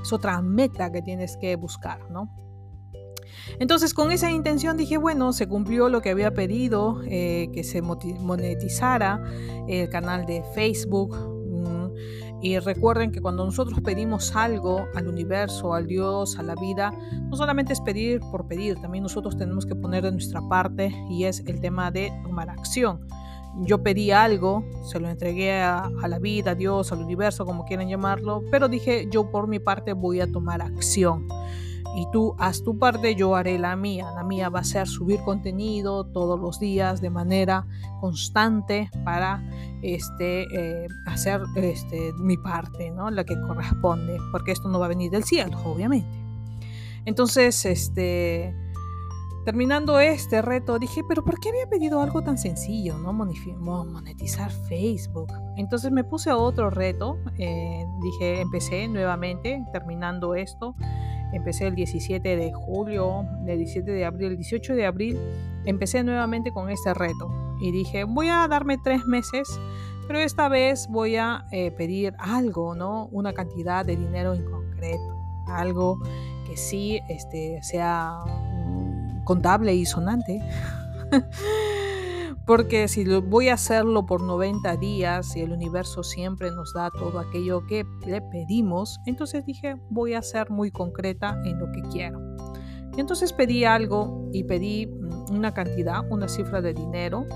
es 0.00 0.12
otra 0.12 0.40
meta 0.42 0.92
que 0.92 1.02
tienes 1.02 1.36
que 1.36 1.56
buscar, 1.56 2.08
¿no? 2.08 2.30
Entonces 3.58 3.94
con 3.94 4.12
esa 4.12 4.30
intención 4.30 4.76
dije, 4.76 4.96
bueno, 4.96 5.32
se 5.32 5.48
cumplió 5.48 5.88
lo 5.88 6.02
que 6.02 6.10
había 6.10 6.32
pedido, 6.34 7.00
eh, 7.06 7.48
que 7.52 7.64
se 7.64 7.82
monetizara 7.82 9.20
el 9.66 9.88
canal 9.88 10.24
de 10.24 10.44
Facebook, 10.54 11.35
y 12.42 12.58
recuerden 12.58 13.12
que 13.12 13.20
cuando 13.20 13.44
nosotros 13.44 13.80
pedimos 13.80 14.36
algo 14.36 14.86
al 14.94 15.08
universo, 15.08 15.74
al 15.74 15.86
Dios, 15.86 16.38
a 16.38 16.42
la 16.42 16.54
vida, 16.54 16.92
no 17.28 17.36
solamente 17.36 17.72
es 17.72 17.80
pedir 17.80 18.20
por 18.30 18.46
pedir, 18.46 18.76
también 18.80 19.02
nosotros 19.02 19.36
tenemos 19.36 19.64
que 19.64 19.74
poner 19.74 20.04
de 20.04 20.12
nuestra 20.12 20.40
parte 20.48 20.94
y 21.08 21.24
es 21.24 21.42
el 21.46 21.60
tema 21.60 21.90
de 21.90 22.12
tomar 22.22 22.50
acción. 22.50 23.06
yo 23.62 23.82
pedí 23.82 24.10
algo, 24.10 24.64
se 24.82 25.00
lo 25.00 25.08
entregué 25.08 25.62
a, 25.62 25.90
la 26.06 26.18
vida, 26.18 26.50
a 26.50 26.54
Dios, 26.54 26.92
al 26.92 26.98
universo, 26.98 27.46
como 27.46 27.64
quieran 27.64 27.88
llamarlo, 27.88 28.42
pero 28.50 28.68
dije, 28.68 29.08
yo 29.10 29.30
por 29.30 29.48
mi 29.48 29.58
parte 29.58 29.94
voy 29.94 30.20
a 30.20 30.30
tomar 30.30 30.60
acción. 30.60 31.26
Y 31.96 32.06
tú 32.12 32.36
haz 32.38 32.62
tu 32.62 32.78
parte, 32.78 33.14
yo 33.14 33.34
haré 33.34 33.58
la 33.58 33.74
mía. 33.74 34.10
La 34.14 34.22
mía 34.22 34.50
va 34.50 34.60
a 34.60 34.64
ser 34.64 34.86
subir 34.86 35.20
contenido 35.22 36.04
todos 36.04 36.38
los 36.38 36.60
días 36.60 37.00
de 37.00 37.10
manera 37.10 37.66
constante 38.00 38.90
para 39.02 39.42
este, 39.82 40.42
eh, 40.42 40.86
hacer 41.06 41.40
este, 41.56 42.12
mi 42.18 42.36
parte, 42.36 42.90
¿no? 42.90 43.10
la 43.10 43.24
que 43.24 43.34
corresponde, 43.40 44.18
porque 44.30 44.52
esto 44.52 44.68
no 44.68 44.78
va 44.78 44.86
a 44.86 44.88
venir 44.90 45.10
del 45.10 45.24
cielo, 45.24 45.58
obviamente. 45.64 46.08
Entonces, 47.06 47.64
este, 47.64 48.54
Terminando 49.46 50.00
este 50.00 50.42
reto, 50.42 50.80
dije, 50.80 51.02
pero 51.08 51.24
¿por 51.24 51.38
qué 51.38 51.50
había 51.50 51.68
pedido 51.68 52.00
algo 52.00 52.20
tan 52.20 52.36
sencillo, 52.36 52.98
no? 52.98 53.12
Monetizar 53.12 54.50
Facebook. 54.50 55.32
Entonces 55.56 55.92
me 55.92 56.02
puse 56.02 56.30
a 56.30 56.36
otro 56.36 56.68
reto, 56.68 57.16
eh, 57.38 57.86
dije, 58.02 58.40
empecé 58.40 58.88
nuevamente, 58.88 59.64
terminando 59.72 60.34
esto, 60.34 60.74
empecé 61.32 61.66
el 61.66 61.74
17 61.74 62.36
de 62.36 62.52
julio, 62.52 63.26
el 63.46 63.58
17 63.58 63.90
de 63.90 64.04
abril, 64.04 64.32
el 64.32 64.36
18 64.36 64.74
de 64.74 64.86
abril, 64.86 65.18
empecé 65.64 66.02
nuevamente 66.02 66.52
con 66.52 66.70
este 66.70 66.94
reto. 66.94 67.30
Y 67.60 67.72
dije, 67.72 68.04
voy 68.04 68.28
a 68.28 68.46
darme 68.48 68.78
tres 68.82 69.04
meses, 69.06 69.48
pero 70.06 70.18
esta 70.18 70.48
vez 70.48 70.86
voy 70.88 71.16
a 71.16 71.46
eh, 71.50 71.70
pedir 71.70 72.14
algo, 72.18 72.74
¿no? 72.74 73.08
Una 73.12 73.32
cantidad 73.32 73.84
de 73.84 73.96
dinero 73.96 74.34
en 74.34 74.44
concreto, 74.44 75.16
algo 75.48 75.98
que 76.46 76.56
sí 76.56 77.00
este, 77.08 77.62
sea 77.62 78.18
contable 79.24 79.74
y 79.74 79.84
sonante. 79.84 80.40
Porque 82.46 82.86
si 82.86 83.04
voy 83.04 83.48
a 83.48 83.54
hacerlo 83.54 84.06
por 84.06 84.22
90 84.22 84.76
días 84.76 85.36
y 85.36 85.40
el 85.40 85.52
universo 85.52 86.04
siempre 86.04 86.50
nos 86.52 86.72
da 86.72 86.90
todo 86.90 87.18
aquello 87.18 87.66
que 87.66 87.84
le 88.06 88.22
pedimos, 88.22 89.00
entonces 89.04 89.44
dije, 89.44 89.76
voy 89.90 90.14
a 90.14 90.22
ser 90.22 90.50
muy 90.50 90.70
concreta 90.70 91.36
en 91.44 91.58
lo 91.58 91.72
que 91.72 91.82
quiero. 91.90 92.20
Entonces 92.96 93.32
pedí 93.32 93.64
algo 93.64 94.28
y 94.32 94.44
pedí 94.44 94.86
mm, 94.86 95.34
una 95.34 95.52
cantidad, 95.52 96.00
una 96.10 96.28
cifra 96.28 96.62
de 96.62 96.72
dinero 96.72 97.26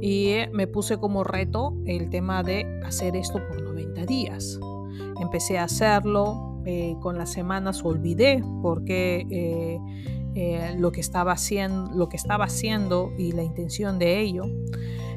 y 0.00 0.34
me 0.52 0.66
puse 0.66 0.98
como 0.98 1.24
reto 1.24 1.74
el 1.86 2.10
tema 2.10 2.42
de 2.42 2.80
hacer 2.84 3.16
esto 3.16 3.40
por 3.48 3.62
90 3.62 4.06
días. 4.06 4.58
Empecé 5.20 5.58
a 5.58 5.64
hacerlo, 5.64 6.60
eh, 6.64 6.96
con 7.00 7.16
las 7.16 7.32
semanas 7.32 7.84
olvidé 7.84 8.42
porque 8.62 9.26
eh, 9.30 9.78
eh, 10.40 10.76
lo, 10.78 10.92
que 10.92 11.00
estaba 11.00 11.32
haciendo, 11.32 11.90
lo 11.96 12.08
que 12.08 12.16
estaba 12.16 12.44
haciendo 12.44 13.12
y 13.18 13.32
la 13.32 13.42
intención 13.42 13.98
de 13.98 14.20
ello. 14.20 14.44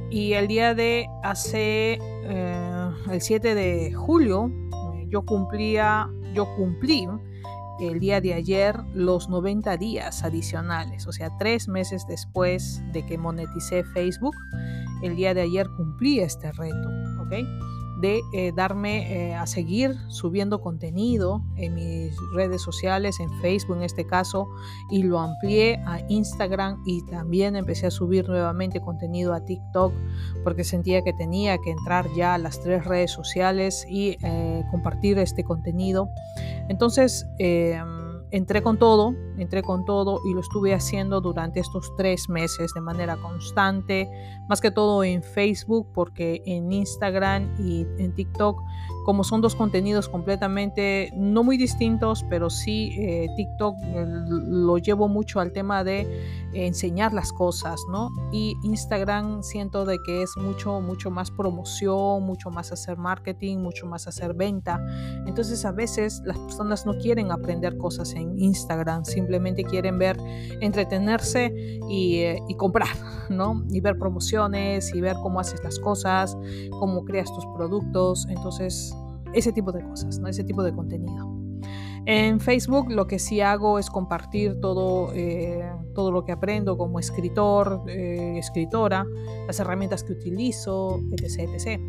Y 0.10 0.34
el 0.34 0.48
día 0.48 0.74
de 0.74 1.06
hace, 1.22 2.00
eh, 2.02 2.90
el 3.12 3.22
7 3.22 3.54
de 3.54 3.94
julio, 3.94 4.52
yo 5.10 5.24
cumplía, 5.24 6.10
yo 6.34 6.48
cumplí 6.56 7.08
el 7.80 8.00
día 8.00 8.20
de 8.20 8.34
ayer 8.34 8.76
los 8.96 9.30
90 9.30 9.78
días 9.78 10.24
adicionales, 10.24 11.06
o 11.06 11.12
sea, 11.12 11.30
tres 11.38 11.68
meses 11.68 12.08
después 12.08 12.82
de 12.92 13.06
que 13.06 13.20
moneticé 13.20 13.84
Facebook, 13.84 14.36
el 15.04 15.16
día 15.16 15.36
de 15.36 15.42
ayer 15.42 15.68
cumplí 15.78 16.20
este 16.20 16.52
reto, 16.52 16.90
¿ok? 17.22 17.34
De 18.02 18.22
eh, 18.34 18.52
darme 18.56 19.30
eh, 19.30 19.36
a 19.36 19.46
seguir 19.48 19.96
subiendo 20.08 20.62
contenido 20.62 21.44
en 21.56 21.76
mis 21.76 22.16
redes 22.34 22.62
sociales, 22.62 23.20
en 23.20 23.30
Facebook 23.42 23.78
en 23.78 23.84
este 23.84 24.06
caso, 24.06 24.48
y 24.90 25.04
lo 25.04 25.20
amplié 25.20 25.76
a 25.86 26.02
Instagram 26.10 26.82
y 26.86 27.06
también 27.06 27.56
empecé 27.56 27.88
a 27.88 27.92
subir 27.92 28.28
nuevamente 28.28 28.82
contenido 28.82 29.34
a 29.34 29.46
TikTok 29.46 29.94
porque 30.44 30.64
sentía 30.64 31.04
que 31.04 31.14
tenía 31.14 31.58
que 31.60 31.72
entrar 31.72 32.08
ya 32.16 32.34
a 32.34 32.38
las 32.38 32.60
tres 32.62 32.86
redes 32.86 33.12
sociales 33.12 33.86
y 33.88 34.18
eh, 34.24 34.64
compartir 34.72 35.20
este 35.20 35.44
contenido. 35.44 36.10
Entonces, 36.68 37.28
em, 37.38 38.01
entré 38.32 38.64
con 38.64 38.80
todo, 38.80 39.14
entré 39.38 39.62
con 39.62 39.86
todo 39.86 40.20
y 40.26 40.34
lo 40.34 40.40
estuve 40.40 40.74
haciendo 40.74 41.22
durante 41.22 41.60
estos 41.60 41.94
tres 41.98 42.30
meses 42.30 42.72
de 42.74 42.82
manera 42.82 43.18
constante, 43.18 44.10
más 44.48 44.62
que 44.62 44.72
todo 44.72 45.04
en 45.04 45.22
Facebook, 45.22 45.88
porque 45.94 46.42
en 46.46 46.72
Instagram 46.72 47.54
y 47.60 47.86
en 47.98 48.14
TikTok, 48.14 48.60
como 49.04 49.24
son 49.24 49.42
dos 49.42 49.56
contenidos 49.56 50.10
completamente 50.10 51.12
no 51.16 51.44
muy 51.44 51.58
distintos, 51.58 52.26
pero 52.30 52.50
sí 52.50 52.96
eh, 52.98 53.28
TikTok 53.36 53.76
eh, 53.84 54.06
lo 54.28 54.78
llevo 54.78 55.08
mucho 55.08 55.40
al 55.40 55.52
tema 55.52 55.84
de 55.84 56.08
enseñar 56.54 57.14
las 57.14 57.32
cosas, 57.32 57.80
¿no? 57.90 58.10
Y 58.32 58.56
Instagram 58.64 59.42
siento 59.44 59.86
de 59.86 60.02
que 60.04 60.22
es 60.22 60.36
mucho, 60.38 60.82
mucho 60.82 61.10
más 61.10 61.32
promoción, 61.32 62.24
mucho 62.24 62.50
más 62.50 62.72
hacer 62.72 62.98
marketing, 62.98 63.58
mucho 63.58 63.86
más 63.86 64.08
hacer 64.08 64.34
venta. 64.34 64.86
Entonces 65.26 65.64
a 65.66 65.72
veces 65.72 66.22
las 66.26 66.38
personas 66.38 66.86
no 66.86 66.98
quieren 66.98 67.32
aprender 67.32 67.78
cosas 67.78 68.14
en 68.14 68.38
Instagram, 68.38 69.06
simplemente 69.06 69.64
quieren 69.64 69.98
ver, 69.98 70.18
entretenerse 70.60 71.80
y, 71.90 72.18
eh, 72.18 72.40
y 72.48 72.56
comprar, 72.56 72.90
¿no? 73.30 73.64
Y 73.70 73.80
ver 73.80 73.98
promociones 73.98 74.94
y 74.94 75.02
ver 75.02 75.16
cómo 75.22 75.40
haces 75.40 75.64
las 75.64 75.80
cosas, 75.80 76.38
cómo 76.80 77.06
creas 77.06 77.34
tus 77.34 77.46
productos. 77.56 78.28
Entonces, 78.30 78.96
ese 79.34 79.52
tipo 79.52 79.72
de 79.72 79.84
cosas, 79.84 80.20
¿no? 80.20 80.28
Ese 80.28 80.44
tipo 80.44 80.64
de 80.64 80.74
contenido. 80.74 81.42
En 82.06 82.40
Facebook 82.40 82.92
lo 82.92 83.06
que 83.06 83.20
sí 83.20 83.42
hago 83.42 83.78
es 83.78 83.90
compartir 83.90 84.60
todo, 84.60 85.12
eh, 85.14 85.72
todo 85.94 86.12
lo 86.12 86.26
que 86.26 86.32
aprendo 86.32 86.78
como 86.78 87.00
escritor, 87.00 87.84
eh, 87.88 88.38
escritora, 88.40 89.06
las 89.46 89.60
herramientas 89.60 90.04
que 90.04 90.14
utilizo, 90.14 91.00
etc, 91.12 91.50
etc. 91.54 91.82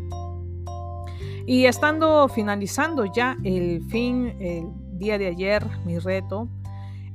Y 1.47 1.65
estando 1.65 2.27
finalizando 2.29 3.05
ya 3.05 3.37
el 3.43 3.81
fin, 3.89 4.35
el 4.39 4.67
día 4.97 5.17
de 5.17 5.27
ayer, 5.27 5.65
mi 5.83 5.97
reto, 5.97 6.47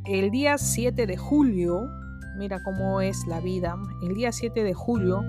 el 0.04 0.30
día 0.30 0.58
7 0.58 1.06
de 1.06 1.16
julio, 1.16 1.88
mira 2.36 2.62
cómo 2.64 3.00
es 3.00 3.26
la 3.26 3.40
vida, 3.40 3.76
el 4.02 4.14
día 4.14 4.32
7 4.32 4.64
de 4.64 4.74
julio 4.74 5.22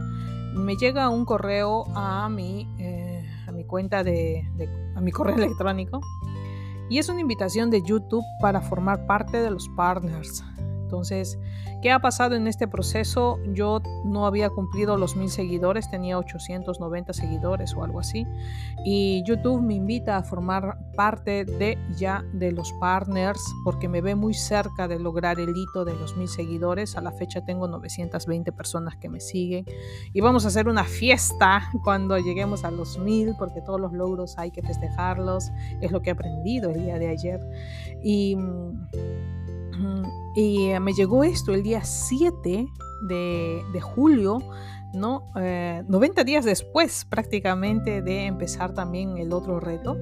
me 0.56 0.76
llega 0.76 1.10
un 1.10 1.26
correo 1.26 1.86
a 1.96 2.28
mi, 2.30 2.68
eh, 2.80 3.24
a 3.48 3.52
mi 3.52 3.64
cuenta 3.64 4.04
de, 4.04 4.44
a 5.00 5.02
mi 5.02 5.12
correo 5.12 5.36
electrónico 5.44 6.02
y 6.90 6.98
es 6.98 7.10
una 7.10 7.22
invitación 7.22 7.70
de 7.70 7.82
YouTube 7.82 8.24
para 8.42 8.62
formar 8.62 9.06
parte 9.06 9.38
de 9.38 9.52
los 9.52 9.70
partners. 9.70 10.44
Entonces, 10.90 11.38
¿qué 11.84 11.92
ha 11.92 12.00
pasado 12.00 12.34
en 12.34 12.48
este 12.48 12.68
proceso? 12.68 13.38
Yo 13.54 13.80
no 14.06 14.26
había 14.26 14.50
cumplido 14.50 14.98
los 14.98 15.16
mil 15.16 15.30
seguidores, 15.30 15.88
tenía 15.92 16.18
890 16.18 17.14
seguidores 17.14 17.76
o 17.76 17.84
algo 17.84 18.00
así. 18.00 18.26
Y 18.84 19.24
YouTube 19.24 19.62
me 19.62 19.76
invita 19.76 20.18
a 20.18 20.24
formar 20.24 20.80
parte 20.96 21.46
de 21.46 21.78
ya 21.96 22.26
de 22.34 22.52
los 22.52 22.74
partners 22.80 23.40
porque 23.64 23.88
me 23.88 24.02
ve 24.02 24.16
muy 24.16 24.34
cerca 24.34 24.88
de 24.88 24.98
lograr 24.98 25.40
el 25.40 25.56
hito 25.56 25.86
de 25.86 25.94
los 25.94 26.18
mil 26.18 26.28
seguidores. 26.28 26.98
A 26.98 27.02
la 27.02 27.12
fecha 27.12 27.46
tengo 27.46 27.68
920 27.68 28.52
personas 28.52 28.96
que 28.96 29.10
me 29.10 29.20
siguen. 29.20 29.66
Y 30.12 30.22
vamos 30.22 30.46
a 30.46 30.48
hacer 30.48 30.68
una 30.68 30.86
fiesta 30.86 31.70
cuando 31.84 32.18
lleguemos 32.18 32.64
a 32.64 32.72
los 32.72 32.98
mil 32.98 33.36
porque 33.38 33.62
todos 33.62 33.80
los 33.80 33.94
logros 33.94 34.40
hay 34.40 34.50
que 34.50 34.64
festejarlos. 34.64 35.52
Es 35.82 35.92
lo 35.92 36.02
que 36.02 36.10
he 36.10 36.14
aprendido 36.14 36.72
el 36.72 36.82
día 36.82 36.98
de 36.98 37.10
ayer. 37.10 37.40
Y 38.02 38.36
y 40.36 40.72
me 40.80 40.94
llegó 40.94 41.24
esto 41.24 41.54
el 41.54 41.64
día 41.64 41.84
7 41.84 42.68
de, 43.02 43.82
julio, 43.82 44.40
¿no? 44.94 45.26
90 45.36 46.22
eh, 46.22 46.26
días 46.26 46.46
después 46.46 47.06
prácticamente 47.06 48.02
de 48.02 48.26
empezar 48.26 48.74
también 48.74 49.18
el 49.18 49.34
otro 49.34 49.60
reto, 49.60 49.98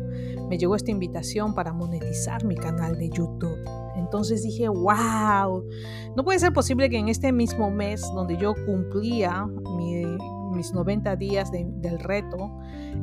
me 0.49 0.57
llegó 0.57 0.75
esta 0.75 0.91
invitación 0.91 1.53
para 1.53 1.73
monetizar 1.73 2.45
mi 2.45 2.55
canal 2.55 2.97
de 2.97 3.09
YouTube. 3.09 3.57
Entonces 3.95 4.43
dije, 4.43 4.69
wow, 4.69 5.63
no 6.15 6.23
puede 6.23 6.39
ser 6.39 6.53
posible 6.53 6.89
que 6.89 6.97
en 6.97 7.09
este 7.09 7.31
mismo 7.31 7.69
mes 7.69 8.01
donde 8.13 8.37
yo 8.37 8.53
cumplía 8.65 9.45
mi, 9.75 10.03
mis 10.57 10.73
90 10.73 11.15
días 11.15 11.51
del 11.51 11.99
reto, 11.99 12.51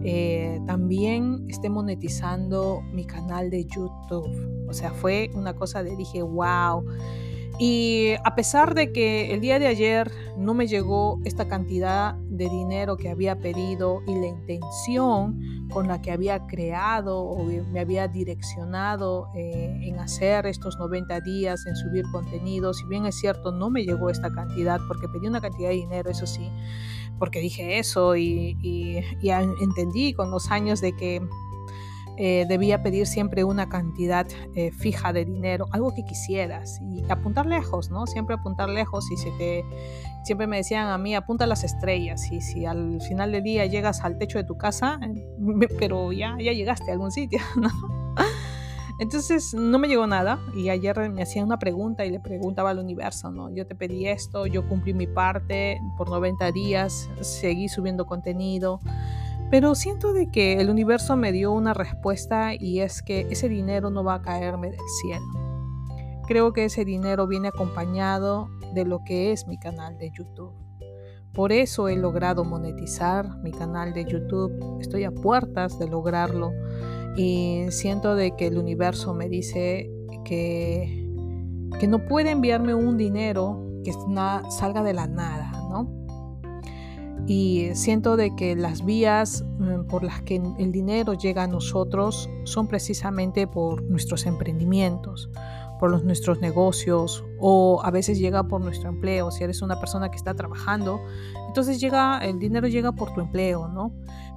eh, 0.02 0.60
también 0.66 1.46
esté 1.48 1.70
monetizando 1.70 2.82
mi 2.92 3.06
canal 3.06 3.48
de 3.48 3.64
YouTube. 3.64 4.66
O 4.68 4.74
sea, 4.74 4.90
fue 4.90 5.30
una 5.34 5.54
cosa 5.54 5.82
de 5.82 5.96
dije, 5.96 6.22
wow. 6.22 6.84
Y 7.58 8.14
a 8.24 8.34
pesar 8.34 8.74
de 8.74 8.92
que 8.92 9.32
el 9.32 9.40
día 9.40 9.60
de 9.60 9.68
ayer 9.68 10.10
no 10.36 10.54
me 10.54 10.66
llegó 10.66 11.20
esta 11.24 11.46
cantidad 11.46 12.14
de 12.14 12.48
dinero 12.48 12.96
que 12.96 13.08
había 13.08 13.38
pedido 13.38 14.02
y 14.08 14.14
la 14.16 14.26
intención 14.26 15.40
con 15.72 15.86
la 15.86 16.02
que 16.02 16.10
había 16.10 16.46
creado 16.46 17.20
o 17.20 17.44
me 17.44 17.80
había 17.80 18.08
direccionado 18.08 19.28
eh, 19.36 19.78
en 19.82 20.00
hacer 20.00 20.46
estos 20.46 20.76
90 20.78 21.20
días, 21.20 21.64
en 21.66 21.76
subir 21.76 22.04
contenido, 22.10 22.74
si 22.74 22.86
bien 22.86 23.06
es 23.06 23.14
cierto, 23.16 23.52
no 23.52 23.70
me 23.70 23.84
llegó 23.84 24.10
esta 24.10 24.32
cantidad 24.32 24.80
porque 24.88 25.08
pedí 25.08 25.28
una 25.28 25.40
cantidad 25.40 25.68
de 25.68 25.76
dinero, 25.76 26.10
eso 26.10 26.26
sí, 26.26 26.50
porque 27.20 27.38
dije 27.38 27.78
eso 27.78 28.16
y, 28.16 28.56
y 28.62 28.98
entendí 29.60 30.12
con 30.12 30.30
los 30.30 30.50
años 30.50 30.80
de 30.80 30.94
que 30.96 31.22
eh, 32.16 32.46
debía 32.48 32.82
pedir 32.82 33.06
siempre 33.06 33.44
una 33.44 33.68
cantidad 33.68 34.26
eh, 34.54 34.70
fija 34.70 35.12
de 35.12 35.24
dinero, 35.24 35.66
algo 35.72 35.94
que 35.94 36.04
quisieras 36.04 36.80
y 36.80 37.02
apuntar 37.08 37.46
lejos, 37.46 37.90
¿no? 37.90 38.06
Siempre 38.06 38.36
apuntar 38.36 38.68
lejos 38.68 39.10
y 39.10 39.16
se 39.16 39.30
te, 39.32 39.64
siempre 40.22 40.46
me 40.46 40.58
decían 40.58 40.88
a 40.88 40.98
mí, 40.98 41.14
apunta 41.14 41.46
las 41.46 41.64
estrellas 41.64 42.30
y 42.30 42.40
si 42.40 42.66
al 42.66 43.00
final 43.02 43.32
del 43.32 43.42
día 43.42 43.66
llegas 43.66 44.02
al 44.02 44.18
techo 44.18 44.38
de 44.38 44.44
tu 44.44 44.56
casa, 44.56 45.00
pero 45.78 46.12
ya, 46.12 46.36
ya 46.40 46.52
llegaste 46.52 46.90
a 46.90 46.94
algún 46.94 47.10
sitio, 47.10 47.40
¿no? 47.56 47.68
Entonces 49.00 49.52
no 49.54 49.80
me 49.80 49.88
llegó 49.88 50.06
nada 50.06 50.38
y 50.54 50.68
ayer 50.68 51.10
me 51.10 51.22
hacían 51.22 51.46
una 51.46 51.58
pregunta 51.58 52.04
y 52.04 52.10
le 52.10 52.20
preguntaba 52.20 52.70
al 52.70 52.78
universo, 52.78 53.32
¿no? 53.32 53.52
Yo 53.52 53.66
te 53.66 53.74
pedí 53.74 54.06
esto, 54.06 54.46
yo 54.46 54.68
cumplí 54.68 54.94
mi 54.94 55.08
parte 55.08 55.80
por 55.96 56.08
90 56.10 56.52
días, 56.52 57.10
seguí 57.20 57.68
subiendo 57.68 58.06
contenido, 58.06 58.78
pero 59.50 59.74
siento 59.74 60.12
de 60.12 60.30
que 60.30 60.60
el 60.60 60.70
universo 60.70 61.16
me 61.16 61.32
dio 61.32 61.52
una 61.52 61.74
respuesta 61.74 62.54
y 62.54 62.80
es 62.80 63.02
que 63.02 63.26
ese 63.30 63.48
dinero 63.48 63.90
no 63.90 64.02
va 64.02 64.14
a 64.14 64.22
caerme 64.22 64.70
del 64.70 64.80
cielo. 65.02 65.24
Creo 66.26 66.52
que 66.52 66.64
ese 66.64 66.84
dinero 66.84 67.26
viene 67.26 67.48
acompañado 67.48 68.48
de 68.74 68.84
lo 68.84 69.04
que 69.04 69.32
es 69.32 69.46
mi 69.46 69.58
canal 69.58 69.98
de 69.98 70.10
YouTube. 70.10 70.54
Por 71.34 71.52
eso 71.52 71.88
he 71.88 71.96
logrado 71.96 72.44
monetizar 72.44 73.38
mi 73.42 73.50
canal 73.50 73.92
de 73.92 74.04
YouTube. 74.04 74.80
Estoy 74.80 75.04
a 75.04 75.10
puertas 75.10 75.78
de 75.78 75.88
lograrlo 75.88 76.52
y 77.16 77.66
siento 77.70 78.14
de 78.14 78.36
que 78.36 78.46
el 78.46 78.56
universo 78.58 79.14
me 79.14 79.28
dice 79.28 79.90
que, 80.24 81.10
que 81.78 81.88
no 81.88 82.04
puede 82.06 82.30
enviarme 82.30 82.74
un 82.74 82.96
dinero 82.96 83.60
que 83.84 83.92
salga 84.48 84.82
de 84.82 84.94
la 84.94 85.06
nada, 85.06 85.50
¿no? 85.68 86.03
Y 87.26 87.70
siento 87.74 88.16
de 88.16 88.36
que 88.36 88.54
las 88.54 88.84
vías 88.84 89.44
mm, 89.58 89.84
por 89.88 90.04
las 90.04 90.22
que 90.22 90.42
el 90.58 90.72
dinero 90.72 91.14
llega 91.14 91.44
a 91.44 91.46
nosotros 91.46 92.28
son 92.44 92.66
precisamente 92.66 93.46
por 93.46 93.82
nuestros 93.82 94.26
emprendimientos, 94.26 95.30
por 95.80 95.90
los, 95.90 96.04
nuestros 96.04 96.40
negocios 96.40 97.24
o 97.40 97.80
a 97.82 97.90
veces 97.90 98.18
llega 98.18 98.44
por 98.44 98.60
nuestro 98.60 98.90
empleo. 98.90 99.30
Si 99.30 99.42
eres 99.42 99.62
una 99.62 99.80
persona 99.80 100.10
que 100.10 100.16
está 100.16 100.34
trabajando, 100.34 101.00
entonces 101.46 101.80
llega, 101.80 102.18
el 102.18 102.38
dinero 102.38 102.68
llega 102.68 102.92
por 102.92 103.14
tu 103.14 103.20
empleo, 103.20 103.68
¿no? 103.68 103.92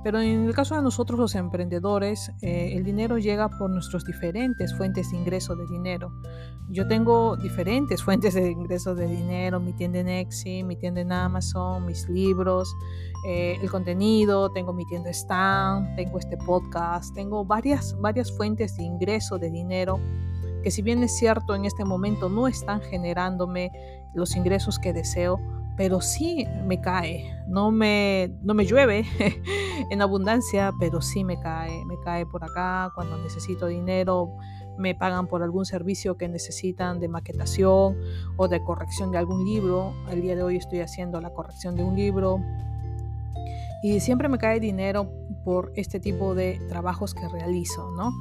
Pero 0.08 0.22
en 0.22 0.46
el 0.46 0.54
caso 0.54 0.74
de 0.74 0.82
nosotros 0.82 1.20
los 1.20 1.36
emprendedores, 1.36 2.32
eh, 2.42 2.72
el 2.78 2.86
dinero 2.86 3.18
llega 3.18 3.50
por 3.50 3.70
nuestras 3.70 4.06
diferentes 4.06 4.74
fuentes 4.74 5.12
de 5.12 5.18
ingreso 5.18 5.54
de 5.58 5.68
dinero. 5.68 6.14
Yo 6.70 6.88
tengo 6.88 7.36
diferentes 7.36 8.02
fuentes 8.06 8.34
de 8.34 8.50
ingreso 8.50 8.96
de 8.96 9.06
dinero, 9.06 9.60
mi 9.60 9.74
tienda 9.74 10.00
en 10.00 10.08
Etsy, 10.08 10.64
mi 10.64 10.78
tienda 10.78 11.02
en 11.02 11.12
Amazon, 11.12 11.86
mis 11.86 12.08
libros, 12.08 12.74
eh, 13.28 13.58
el 13.62 13.70
contenido, 13.70 14.50
tengo 14.50 14.72
mi 14.72 14.86
tienda 14.86 15.10
Stan, 15.10 15.94
tengo 15.98 16.20
este 16.20 16.38
podcast, 16.38 17.14
tengo 17.14 17.44
varias, 17.44 17.94
varias 18.00 18.32
fuentes 18.32 18.78
de 18.78 18.84
ingreso 18.84 19.38
de 19.38 19.50
dinero 19.52 20.00
que 20.64 20.72
si 20.72 20.82
bien 20.82 21.04
es 21.04 21.18
cierto 21.18 21.54
en 21.54 21.66
este 21.66 21.84
momento 21.84 22.30
no 22.30 22.48
están 22.48 22.82
generándome 22.82 23.72
los 24.14 24.36
ingresos 24.38 24.80
que 24.80 24.94
deseo, 24.94 25.38
pero 25.78 26.02
sí 26.02 26.46
me 26.66 26.82
cae, 26.82 27.40
no 27.48 27.72
me, 27.72 28.32
no 28.42 28.56
me 28.56 28.66
llueve 28.66 29.06
en 29.92 30.02
abundancia, 30.02 30.74
pero 30.80 31.02
sí 31.02 31.24
me 31.24 31.40
cae, 31.40 31.86
me 31.86 31.96
cae 32.04 32.26
por 32.26 32.44
acá 32.44 32.92
cuando 32.96 33.18
necesito 33.20 33.68
dinero, 33.68 34.36
me 34.78 34.96
pagan 34.96 35.28
por 35.28 35.44
algún 35.44 35.66
servicio 35.66 36.18
que 36.18 36.28
necesitan 36.28 37.00
de 37.00 37.08
maquetación 37.08 37.96
o 38.38 38.48
de 38.48 38.64
corrección 38.64 39.12
de 39.12 39.20
algún 39.20 39.46
libro. 39.46 39.94
El 40.12 40.22
día 40.22 40.36
de 40.36 40.44
hoy 40.44 40.58
estoy 40.58 40.82
haciendo 40.82 41.22
la 41.22 41.30
corrección 41.32 41.76
de 41.76 41.84
un 41.84 41.96
libro 41.96 42.40
y 43.84 44.00
siempre 44.00 44.28
me 44.30 44.40
cae 44.40 44.60
dinero 44.60 45.12
por 45.48 45.72
este 45.76 46.02
tipo 46.02 46.36
de 46.36 46.60
trabajos 46.68 47.14
que 47.14 47.26
realizo, 47.30 47.90
¿no? 47.92 48.12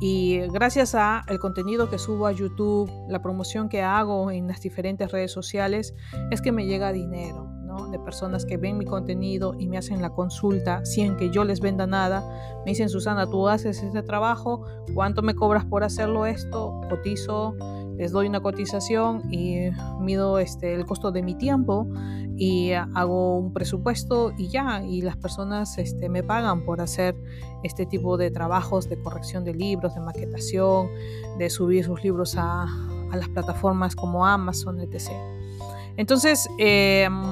Y 0.00 0.40
gracias 0.48 0.96
a 0.96 1.22
el 1.28 1.38
contenido 1.38 1.88
que 1.88 1.96
subo 1.96 2.26
a 2.26 2.32
YouTube, 2.32 2.90
la 3.08 3.22
promoción 3.22 3.68
que 3.68 3.82
hago 3.82 4.32
en 4.32 4.48
las 4.48 4.60
diferentes 4.62 5.12
redes 5.12 5.30
sociales, 5.30 5.94
es 6.32 6.42
que 6.42 6.50
me 6.50 6.66
llega 6.66 6.90
dinero, 6.90 7.46
¿no? 7.62 7.86
De 7.86 8.00
personas 8.00 8.44
que 8.44 8.56
ven 8.56 8.78
mi 8.78 8.84
contenido 8.84 9.54
y 9.56 9.68
me 9.68 9.78
hacen 9.78 10.02
la 10.02 10.10
consulta 10.10 10.84
sin 10.84 11.16
que 11.16 11.30
yo 11.30 11.44
les 11.44 11.60
venda 11.60 11.86
nada. 11.86 12.28
Me 12.64 12.72
dicen, 12.72 12.88
Susana, 12.88 13.30
tú 13.30 13.46
haces 13.46 13.80
este 13.80 14.02
trabajo, 14.02 14.66
¿cuánto 14.92 15.22
me 15.22 15.36
cobras 15.36 15.64
por 15.64 15.84
hacerlo 15.84 16.26
esto? 16.26 16.80
Cotizo, 16.90 17.54
les 18.02 18.10
doy 18.10 18.26
una 18.26 18.40
cotización 18.40 19.32
y 19.32 19.70
mido 20.00 20.40
este, 20.40 20.74
el 20.74 20.84
costo 20.86 21.12
de 21.12 21.22
mi 21.22 21.36
tiempo 21.36 21.86
y 22.36 22.72
hago 22.72 23.38
un 23.38 23.52
presupuesto 23.52 24.32
y 24.36 24.48
ya, 24.48 24.82
y 24.82 25.02
las 25.02 25.16
personas 25.16 25.78
este, 25.78 26.08
me 26.08 26.24
pagan 26.24 26.64
por 26.64 26.80
hacer 26.80 27.14
este 27.62 27.86
tipo 27.86 28.16
de 28.16 28.32
trabajos 28.32 28.88
de 28.88 29.00
corrección 29.00 29.44
de 29.44 29.54
libros, 29.54 29.94
de 29.94 30.00
maquetación, 30.00 30.88
de 31.38 31.48
subir 31.48 31.84
sus 31.84 32.02
libros 32.02 32.34
a, 32.36 32.66
las 33.14 33.28
plataformas 33.28 33.94
como 33.94 34.26
Amazon, 34.26 34.80
etc. 34.80 35.12
Entonces, 35.96 36.48
em, 36.58 37.22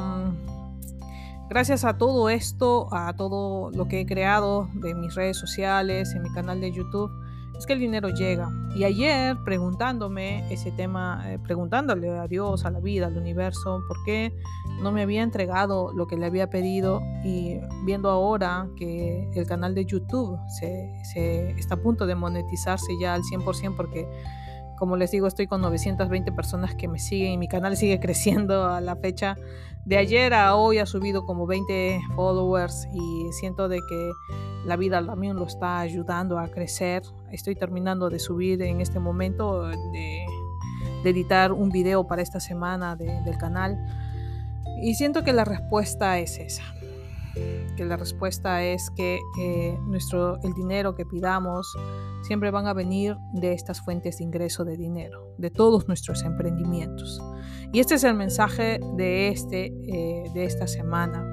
gracias 1.49 1.85
a 1.85 1.99
todo 1.99 2.29
esto, 2.29 2.87
a 2.93 3.13
todo 3.17 3.73
lo 3.73 3.89
que 3.89 4.03
he 4.03 4.07
creado 4.07 4.69
de 4.75 4.95
mis 4.95 5.17
redes 5.17 5.37
sociales, 5.37 6.15
en 6.15 6.23
mi 6.23 6.31
canal 6.31 6.61
de 6.61 6.71
YouTube, 6.71 7.11
es 7.61 7.67
que 7.67 7.75
el 7.75 7.79
dinero 7.79 8.09
llega. 8.09 8.51
Y 8.75 8.85
ayer 8.85 9.37
preguntándome 9.45 10.51
ese 10.51 10.73
tema, 10.73 11.23
eh, 11.27 11.39
preguntándole 11.39 12.09
a 12.09 12.27
Dios, 12.27 12.65
a 12.65 12.71
la 12.71 12.81
vida, 12.81 13.07
al 13.07 13.17
universo, 13.19 13.83
por 13.87 14.03
qué 14.05 14.35
no 14.83 14.93
me 14.93 15.03
había 15.03 15.23
entregado 15.23 15.93
lo 15.93 16.07
que 16.07 16.17
le 16.17 16.25
había 16.25 16.49
pedido 16.49 17.03
y 17.23 17.59
viendo 17.85 18.09
ahora 18.09 18.67
que 18.77 19.31
el 19.35 19.47
canal 19.47 19.75
de 19.75 19.85
YouTube 19.85 20.39
se, 20.59 20.91
se 21.13 21.51
está 21.51 21.75
a 21.75 21.83
punto 21.83 22.07
de 22.07 22.15
monetizarse 22.15 22.93
ya 22.99 23.13
al 23.13 23.23
100% 23.23 23.77
porque 23.77 24.09
como 24.81 24.97
les 24.97 25.11
digo, 25.11 25.27
estoy 25.27 25.47
con 25.47 25.61
920 25.61 26.33
personas 26.33 26.75
que 26.75 26.89
me 26.89 26.99
siguen 26.99 27.33
y 27.33 27.39
mi 27.39 27.49
canal 27.49 27.77
sigue 27.77 28.01
creciendo 28.01 28.65
a 28.67 28.81
la 28.81 28.97
fecha. 28.97 29.37
De 29.85 29.99
ayer 29.99 30.33
a 30.33 30.57
hoy 30.57 30.79
ha 30.79 30.87
subido 30.87 31.27
como 31.27 31.47
20 31.47 32.01
followers 32.17 32.89
y 32.93 33.33
siento 33.33 33.69
de 33.69 33.79
que 33.87 34.11
la 34.65 34.77
vida 34.77 35.05
también 35.05 35.37
lo 35.37 35.45
está 35.45 35.81
ayudando 35.81 36.39
a 36.39 36.49
crecer. 36.49 37.03
Estoy 37.31 37.57
terminando 37.57 38.09
de 38.09 38.19
subir 38.19 38.63
en 38.63 38.81
este 38.81 38.99
momento, 39.01 39.69
de, 39.69 40.25
editar 41.05 41.53
un 41.53 41.71
video 41.71 42.07
para 42.07 42.23
esta 42.23 42.41
semana 42.41 42.97
del 42.97 43.37
canal. 43.39 43.79
Y 44.83 44.95
siento 44.95 45.25
que 45.25 45.35
la 45.35 45.45
respuesta 45.45 46.19
es 46.19 46.39
esa. 46.39 46.63
Que 47.35 47.85
la 47.85 47.97
respuesta 47.97 48.63
es 48.65 48.91
que 48.97 49.21
eh, 49.39 49.79
nuestro, 49.87 50.41
el 50.43 50.53
dinero 50.55 50.95
que 50.95 51.07
pidamos 51.07 51.77
siempre 52.23 52.51
van 52.51 52.67
a 52.67 52.75
venir 52.75 53.17
de 53.33 53.53
estas 53.53 53.81
fuentes 53.81 54.19
de 54.19 54.25
ingreso 54.25 54.65
de 54.65 54.77
dinero, 54.77 55.35
de 55.39 55.51
todos 55.51 55.89
nuestros 55.89 56.23
emprendimientos. 56.25 57.21
Y 57.73 57.81
este 57.81 57.95
es 57.95 58.05
el 58.05 58.15
mensaje 58.15 58.81
de, 58.97 59.29
este, 59.29 59.67
eh, 59.67 60.31
de 60.35 60.45
esta 60.45 60.67
semana. 60.67 61.25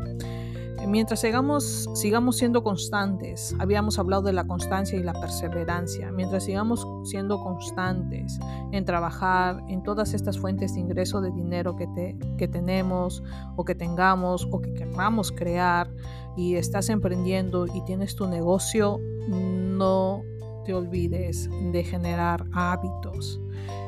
Mientras 0.86 1.22
sigamos, 1.22 1.90
sigamos 1.96 2.38
siendo 2.38 2.64
constantes, 2.64 3.56
habíamos 3.60 4.00
hablado 4.00 4.22
de 4.24 4.34
la 4.34 4.46
constancia 4.46 4.98
y 4.98 5.04
la 5.04 5.14
perseverancia, 5.14 6.12
mientras 6.12 6.46
sigamos 6.46 6.88
siendo 7.04 7.42
constantes 7.42 8.40
en 8.72 8.86
trabajar 8.86 9.64
en 9.68 9.84
todas 9.84 10.14
estas 10.14 10.40
fuentes 10.40 10.76
de 10.76 10.82
ingreso 10.82 11.20
de 11.20 11.32
dinero 11.32 11.76
que, 11.76 11.88
te, 11.88 12.18
que 12.38 12.48
tenemos 12.48 13.22
o 13.56 13.66
que 13.66 13.76
tengamos 13.76 14.48
o 14.52 14.62
que 14.62 14.74
queramos 14.74 15.32
crear 15.32 15.90
y 16.38 16.56
estás 16.56 16.90
emprendiendo 16.90 17.66
y 17.68 17.82
tienes 17.82 18.16
tu 18.16 18.28
negocio, 18.28 19.00
no 19.28 20.22
te 20.64 20.74
olvides 20.74 21.50
de 21.72 21.84
generar 21.84 22.46
hábitos. 22.54 23.40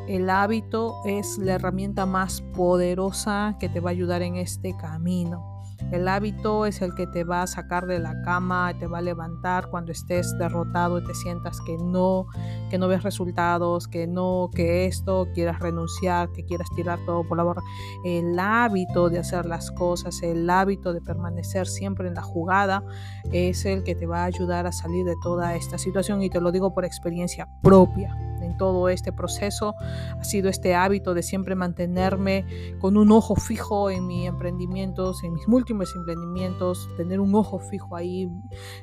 El 0.08 0.30
hábito 0.30 0.96
es 1.06 1.38
la 1.38 1.54
herramienta 1.54 2.06
más 2.06 2.42
poderosa 2.42 3.58
que 3.60 3.70
te 3.70 3.80
va 3.80 3.90
a 3.90 3.92
ayudar 3.92 4.22
en 4.22 4.38
este 4.38 4.76
camino. 4.76 5.49
El 5.92 6.08
hábito 6.08 6.66
es 6.66 6.82
el 6.82 6.94
que 6.94 7.08
te 7.08 7.24
va 7.24 7.42
a 7.42 7.48
sacar 7.48 7.86
de 7.88 8.00
la 8.00 8.22
cama, 8.22 8.74
te 8.78 8.88
va 8.88 9.00
a 9.00 9.02
levantar 9.02 9.70
cuando 9.70 9.92
estés 9.92 10.38
derrotado 10.38 11.00
y 11.00 11.04
te 11.04 11.16
sientas 11.16 11.60
que 11.62 11.78
no, 11.78 12.28
que 12.70 12.78
no 12.78 12.88
ves 12.88 13.04
resultados, 13.04 13.88
que 13.88 14.06
no, 14.06 14.50
que 14.54 14.86
esto, 14.86 15.28
quieras 15.34 15.60
renunciar, 15.60 16.32
que 16.32 16.46
quieras 16.46 16.68
tirar 16.76 17.00
todo 17.06 17.28
por 17.28 17.38
la 17.38 17.44
borda. 17.44 17.64
El 18.06 18.38
hábito 18.38 19.10
de 19.10 19.20
hacer 19.20 19.46
las 19.46 19.72
cosas, 19.72 20.22
el 20.22 20.50
hábito 20.50 20.94
de 20.94 21.02
permanecer 21.02 21.68
siempre 21.68 22.08
en 22.08 22.14
la 22.14 22.22
jugada 22.22 22.84
es 23.32 23.66
el 23.66 23.84
que 23.84 23.96
te 23.96 24.06
va 24.06 24.24
a 24.24 24.26
ayudar 24.26 24.68
a 24.68 24.72
salir 24.72 25.06
de 25.06 25.16
toda 25.24 25.56
esta 25.56 25.78
situación 25.78 26.22
y 26.22 26.30
te 26.30 26.42
lo 26.42 26.52
digo 26.52 26.74
por 26.74 26.86
experiencia 26.86 27.48
propia 27.62 28.29
todo 28.60 28.90
este 28.90 29.12
proceso 29.12 29.74
ha 29.80 30.24
sido 30.24 30.50
este 30.50 30.76
hábito 30.76 31.16
de 31.16 31.24
siempre 31.24 31.56
mantenerme 31.56 32.46
con 32.80 32.98
un 32.98 33.12
ojo 33.12 33.36
fijo 33.36 33.90
en 33.90 34.06
mis 34.06 34.28
emprendimientos, 34.28 35.24
en 35.24 35.34
mis 35.34 35.48
múltiples 35.48 35.96
emprendimientos, 35.96 36.88
tener 36.98 37.20
un 37.20 37.34
ojo 37.34 37.58
fijo 37.58 37.96
ahí, 37.96 38.30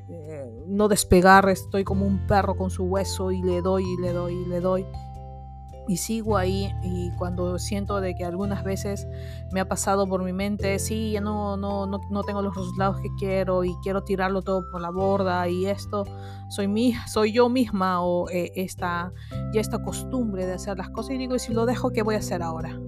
eh, 0.09 0.51
no 0.67 0.89
despegar, 0.89 1.49
estoy 1.49 1.85
como 1.85 2.05
un 2.05 2.27
perro 2.27 2.57
con 2.57 2.71
su 2.71 2.83
hueso 2.85 3.31
y 3.31 3.41
le 3.43 3.63
doy 3.63 3.85
y 3.85 4.03
le 4.03 4.13
doy 4.13 4.35
y 4.35 4.47
le 4.47 4.61
doy. 4.61 4.85
Y 5.89 5.99
sigo 5.99 6.37
ahí 6.37 6.73
y 6.83 7.11
cuando 7.13 7.59
siento 7.59 8.01
de 8.01 8.15
que 8.15 8.25
algunas 8.25 8.65
veces 8.65 9.07
me 9.53 9.61
ha 9.61 9.69
pasado 9.69 10.07
por 10.07 10.23
mi 10.23 10.33
mente, 10.33 10.79
sí, 10.79 11.13
ya 11.13 11.21
no, 11.21 11.57
no, 11.57 11.87
no, 11.87 12.01
no 12.11 12.23
tengo 12.23 12.43
los 12.43 12.55
resultados 12.57 13.01
que 13.01 13.09
quiero 13.19 13.65
y 13.65 13.75
quiero 13.83 14.03
tirarlo 14.03 14.43
todo 14.43 14.69
por 14.71 14.81
la 14.81 14.91
borda 14.91 15.49
y 15.49 15.67
esto 15.67 16.05
soy, 16.49 16.69
mi, 16.69 16.95
soy 17.07 17.33
yo 17.33 17.49
misma 17.49 18.03
o 18.03 18.29
eh, 18.31 18.53
esta, 18.57 19.13
ya 19.53 19.61
esta 19.61 19.83
costumbre 19.83 20.47
de 20.47 20.55
hacer 20.55 20.77
las 20.79 20.91
cosas 20.91 21.13
y 21.13 21.19
digo, 21.19 21.35
y 21.35 21.39
si 21.39 21.53
lo 21.53 21.67
dejo, 21.67 21.91
¿qué 21.91 22.03
voy 22.03 22.15
a 22.15 22.19
hacer 22.19 22.43
ahora? 22.43 22.79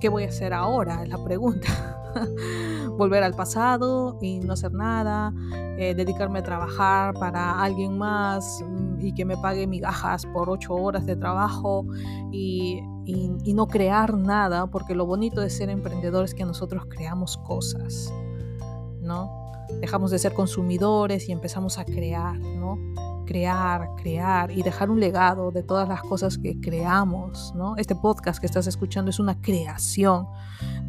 ¿Qué 0.00 0.08
voy 0.08 0.24
a 0.24 0.28
hacer 0.28 0.52
ahora? 0.52 1.02
Es 1.02 1.08
la 1.08 1.22
pregunta. 1.22 1.68
Volver 2.98 3.22
al 3.22 3.34
pasado 3.34 4.18
y 4.20 4.40
no 4.40 4.52
hacer 4.52 4.72
nada, 4.72 5.32
eh, 5.78 5.94
dedicarme 5.94 6.40
a 6.40 6.42
trabajar 6.42 7.14
para 7.14 7.62
alguien 7.62 7.96
más 7.96 8.62
y 9.04 9.14
que 9.14 9.24
me 9.24 9.36
pague 9.36 9.66
migajas 9.66 10.26
por 10.26 10.50
ocho 10.50 10.74
horas 10.74 11.06
de 11.06 11.16
trabajo 11.16 11.84
y, 12.30 12.80
y, 13.04 13.54
no 13.54 13.66
crear 13.66 14.16
nada, 14.16 14.66
porque 14.66 14.94
lo 14.94 15.06
bonito 15.06 15.40
de 15.40 15.50
ser 15.50 15.70
emprendedor 15.70 16.24
es 16.24 16.34
que 16.34 16.44
nosotros 16.44 16.84
creamos 16.88 17.36
cosas, 17.38 18.12
¿no? 19.00 19.30
Dejamos 19.80 20.10
de 20.10 20.18
ser 20.18 20.34
consumidores 20.34 21.28
y 21.28 21.32
empezamos 21.32 21.78
a 21.78 21.84
crear, 21.84 22.38
¿no? 22.38 22.78
crear, 23.24 23.88
crear 23.96 24.50
y 24.50 24.62
dejar 24.62 24.90
un 24.90 25.00
legado 25.00 25.50
de 25.50 25.62
todas 25.62 25.88
las 25.88 26.02
cosas 26.02 26.38
que 26.38 26.60
creamos, 26.60 27.52
¿no? 27.54 27.76
Este 27.76 27.94
podcast 27.94 28.40
que 28.40 28.46
estás 28.46 28.66
escuchando 28.66 29.10
es 29.10 29.18
una 29.18 29.40
creación, 29.40 30.26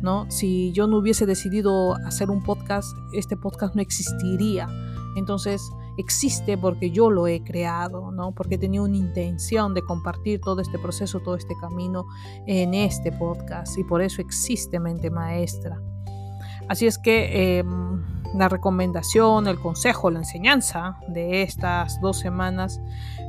¿no? 0.01 0.29
Si 0.29 0.71
yo 0.73 0.87
no 0.87 0.97
hubiese 0.97 1.25
decidido 1.25 1.95
hacer 2.05 2.29
un 2.29 2.43
podcast, 2.43 2.97
este 3.13 3.37
podcast 3.37 3.75
no 3.75 3.81
existiría. 3.81 4.67
Entonces, 5.15 5.71
existe 5.97 6.57
porque 6.57 6.91
yo 6.91 7.09
lo 7.09 7.27
he 7.27 7.43
creado, 7.43 8.11
¿no? 8.11 8.33
Porque 8.33 8.57
tenía 8.57 8.81
una 8.81 8.97
intención 8.97 9.73
de 9.73 9.81
compartir 9.81 10.41
todo 10.41 10.61
este 10.61 10.79
proceso, 10.79 11.19
todo 11.19 11.35
este 11.35 11.55
camino 11.59 12.05
en 12.47 12.73
este 12.73 13.11
podcast 13.11 13.77
y 13.77 13.83
por 13.83 14.01
eso 14.01 14.21
existe 14.21 14.79
Mente 14.79 15.09
Maestra. 15.09 15.81
Así 16.67 16.87
es 16.87 16.97
que 16.97 17.59
em, 17.59 18.03
la 18.33 18.49
recomendación, 18.49 19.47
el 19.47 19.59
consejo, 19.59 20.09
la 20.09 20.19
enseñanza 20.19 20.97
de 21.07 21.43
estas 21.43 21.99
dos 22.01 22.17
semanas, 22.17 22.81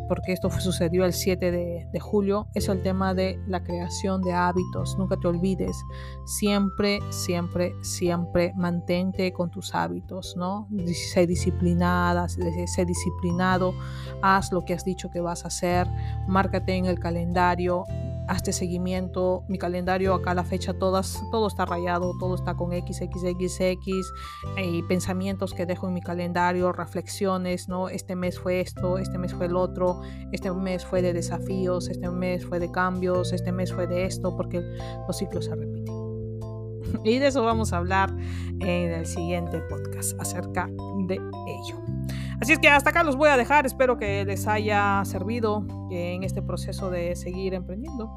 porque 0.09 0.33
esto 0.33 0.51
sucedió 0.51 1.05
el 1.05 1.13
7 1.13 1.51
de, 1.51 2.01
julio, 2.01 2.49
es 2.55 2.69
el 2.69 2.83
tema 2.83 3.15
de 3.15 3.39
la 3.47 3.63
creación 3.63 4.21
de 4.23 4.33
hábitos. 4.33 4.97
Nunca 4.99 5.17
te 5.17 5.29
olvides, 5.29 5.77
siempre, 6.25 6.99
siempre, 7.11 7.75
siempre 7.83 8.53
mantente 8.57 9.33
con 9.33 9.51
tus 9.51 9.75
hábitos, 9.75 10.37
¿no? 10.37 10.69
Sé 11.13 11.27
disciplinada, 11.27 12.29
sé 12.29 12.85
disciplinado, 12.85 13.75
haz 14.23 14.53
lo 14.53 14.65
que 14.65 14.75
has 14.75 14.85
dicho 14.85 15.11
que 15.11 15.21
vas 15.21 15.45
a 15.45 15.49
hacer, 15.49 15.89
márcate 16.27 16.75
en 16.75 16.87
el 16.87 16.99
calendario 16.99 17.85
hazte 18.29 18.53
seguimiento, 18.53 19.45
mi 19.49 19.59
calendario 19.59 20.15
acá 20.15 20.35
la 20.35 20.45
fecha 20.45 20.75
todas, 20.75 21.23
todo 21.31 21.47
está 21.47 21.65
rayado, 21.65 22.13
todo 22.19 22.35
está 22.35 22.55
con 22.55 22.71
XXXX 22.73 24.13
y 24.57 24.83
pensamientos 24.85 25.55
que 25.55 25.67
dejo 25.67 25.89
en 25.89 25.95
mi 25.95 26.01
calendario, 26.01 26.73
reflexiones, 26.73 27.69
¿no? 27.69 27.89
Este 27.89 28.17
mes 28.17 28.39
fue 28.39 28.61
esto, 28.61 28.99
este 28.99 29.19
mes 29.19 29.35
fue 29.35 29.47
el 29.47 29.57
otro, 29.57 30.01
este 30.33 30.51
mes 30.53 30.85
fue 30.85 31.03
de 31.03 31.13
desafíos, 31.13 31.89
este 31.89 32.11
mes 32.11 32.45
fue 32.47 32.59
de 32.59 32.71
cambios, 32.71 33.33
este 33.33 33.53
mes 33.53 33.73
fue 33.73 33.87
de 33.87 34.07
esto, 34.07 34.37
porque 34.37 34.61
los 35.07 35.17
ciclos 35.17 35.47
se 35.47 35.55
repiten. 35.55 35.95
Y 37.05 37.19
de 37.19 37.27
eso 37.27 37.43
vamos 37.43 37.73
a 37.73 37.79
hablar 37.79 38.15
en 38.61 38.93
el 38.93 39.07
siguiente 39.07 39.59
podcast 39.69 40.19
acerca 40.21 40.69
de 41.07 41.15
ello. 41.15 41.94
Así 42.41 42.53
es 42.53 42.59
que 42.59 42.69
hasta 42.69 42.91
acá 42.91 43.03
los 43.03 43.17
voy 43.17 43.29
a 43.29 43.37
dejar, 43.37 43.67
espero 43.67 43.97
que 43.97 44.25
les 44.25 44.47
haya 44.47 45.03
servido 45.05 45.67
en 45.91 46.25
este 46.25 46.43
proceso 46.43 46.91
de 46.91 47.17
seguir 47.17 47.55
emprendiendo 47.55 48.11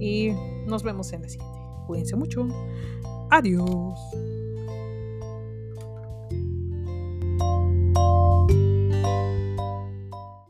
y 0.00 0.30
nos 0.66 0.82
vemos 0.82 1.12
en 1.12 1.22
la 1.22 1.28
siguiente. 1.28 1.58
Cuídense 1.86 2.16
mucho. 2.16 2.46
Adiós. 3.30 3.98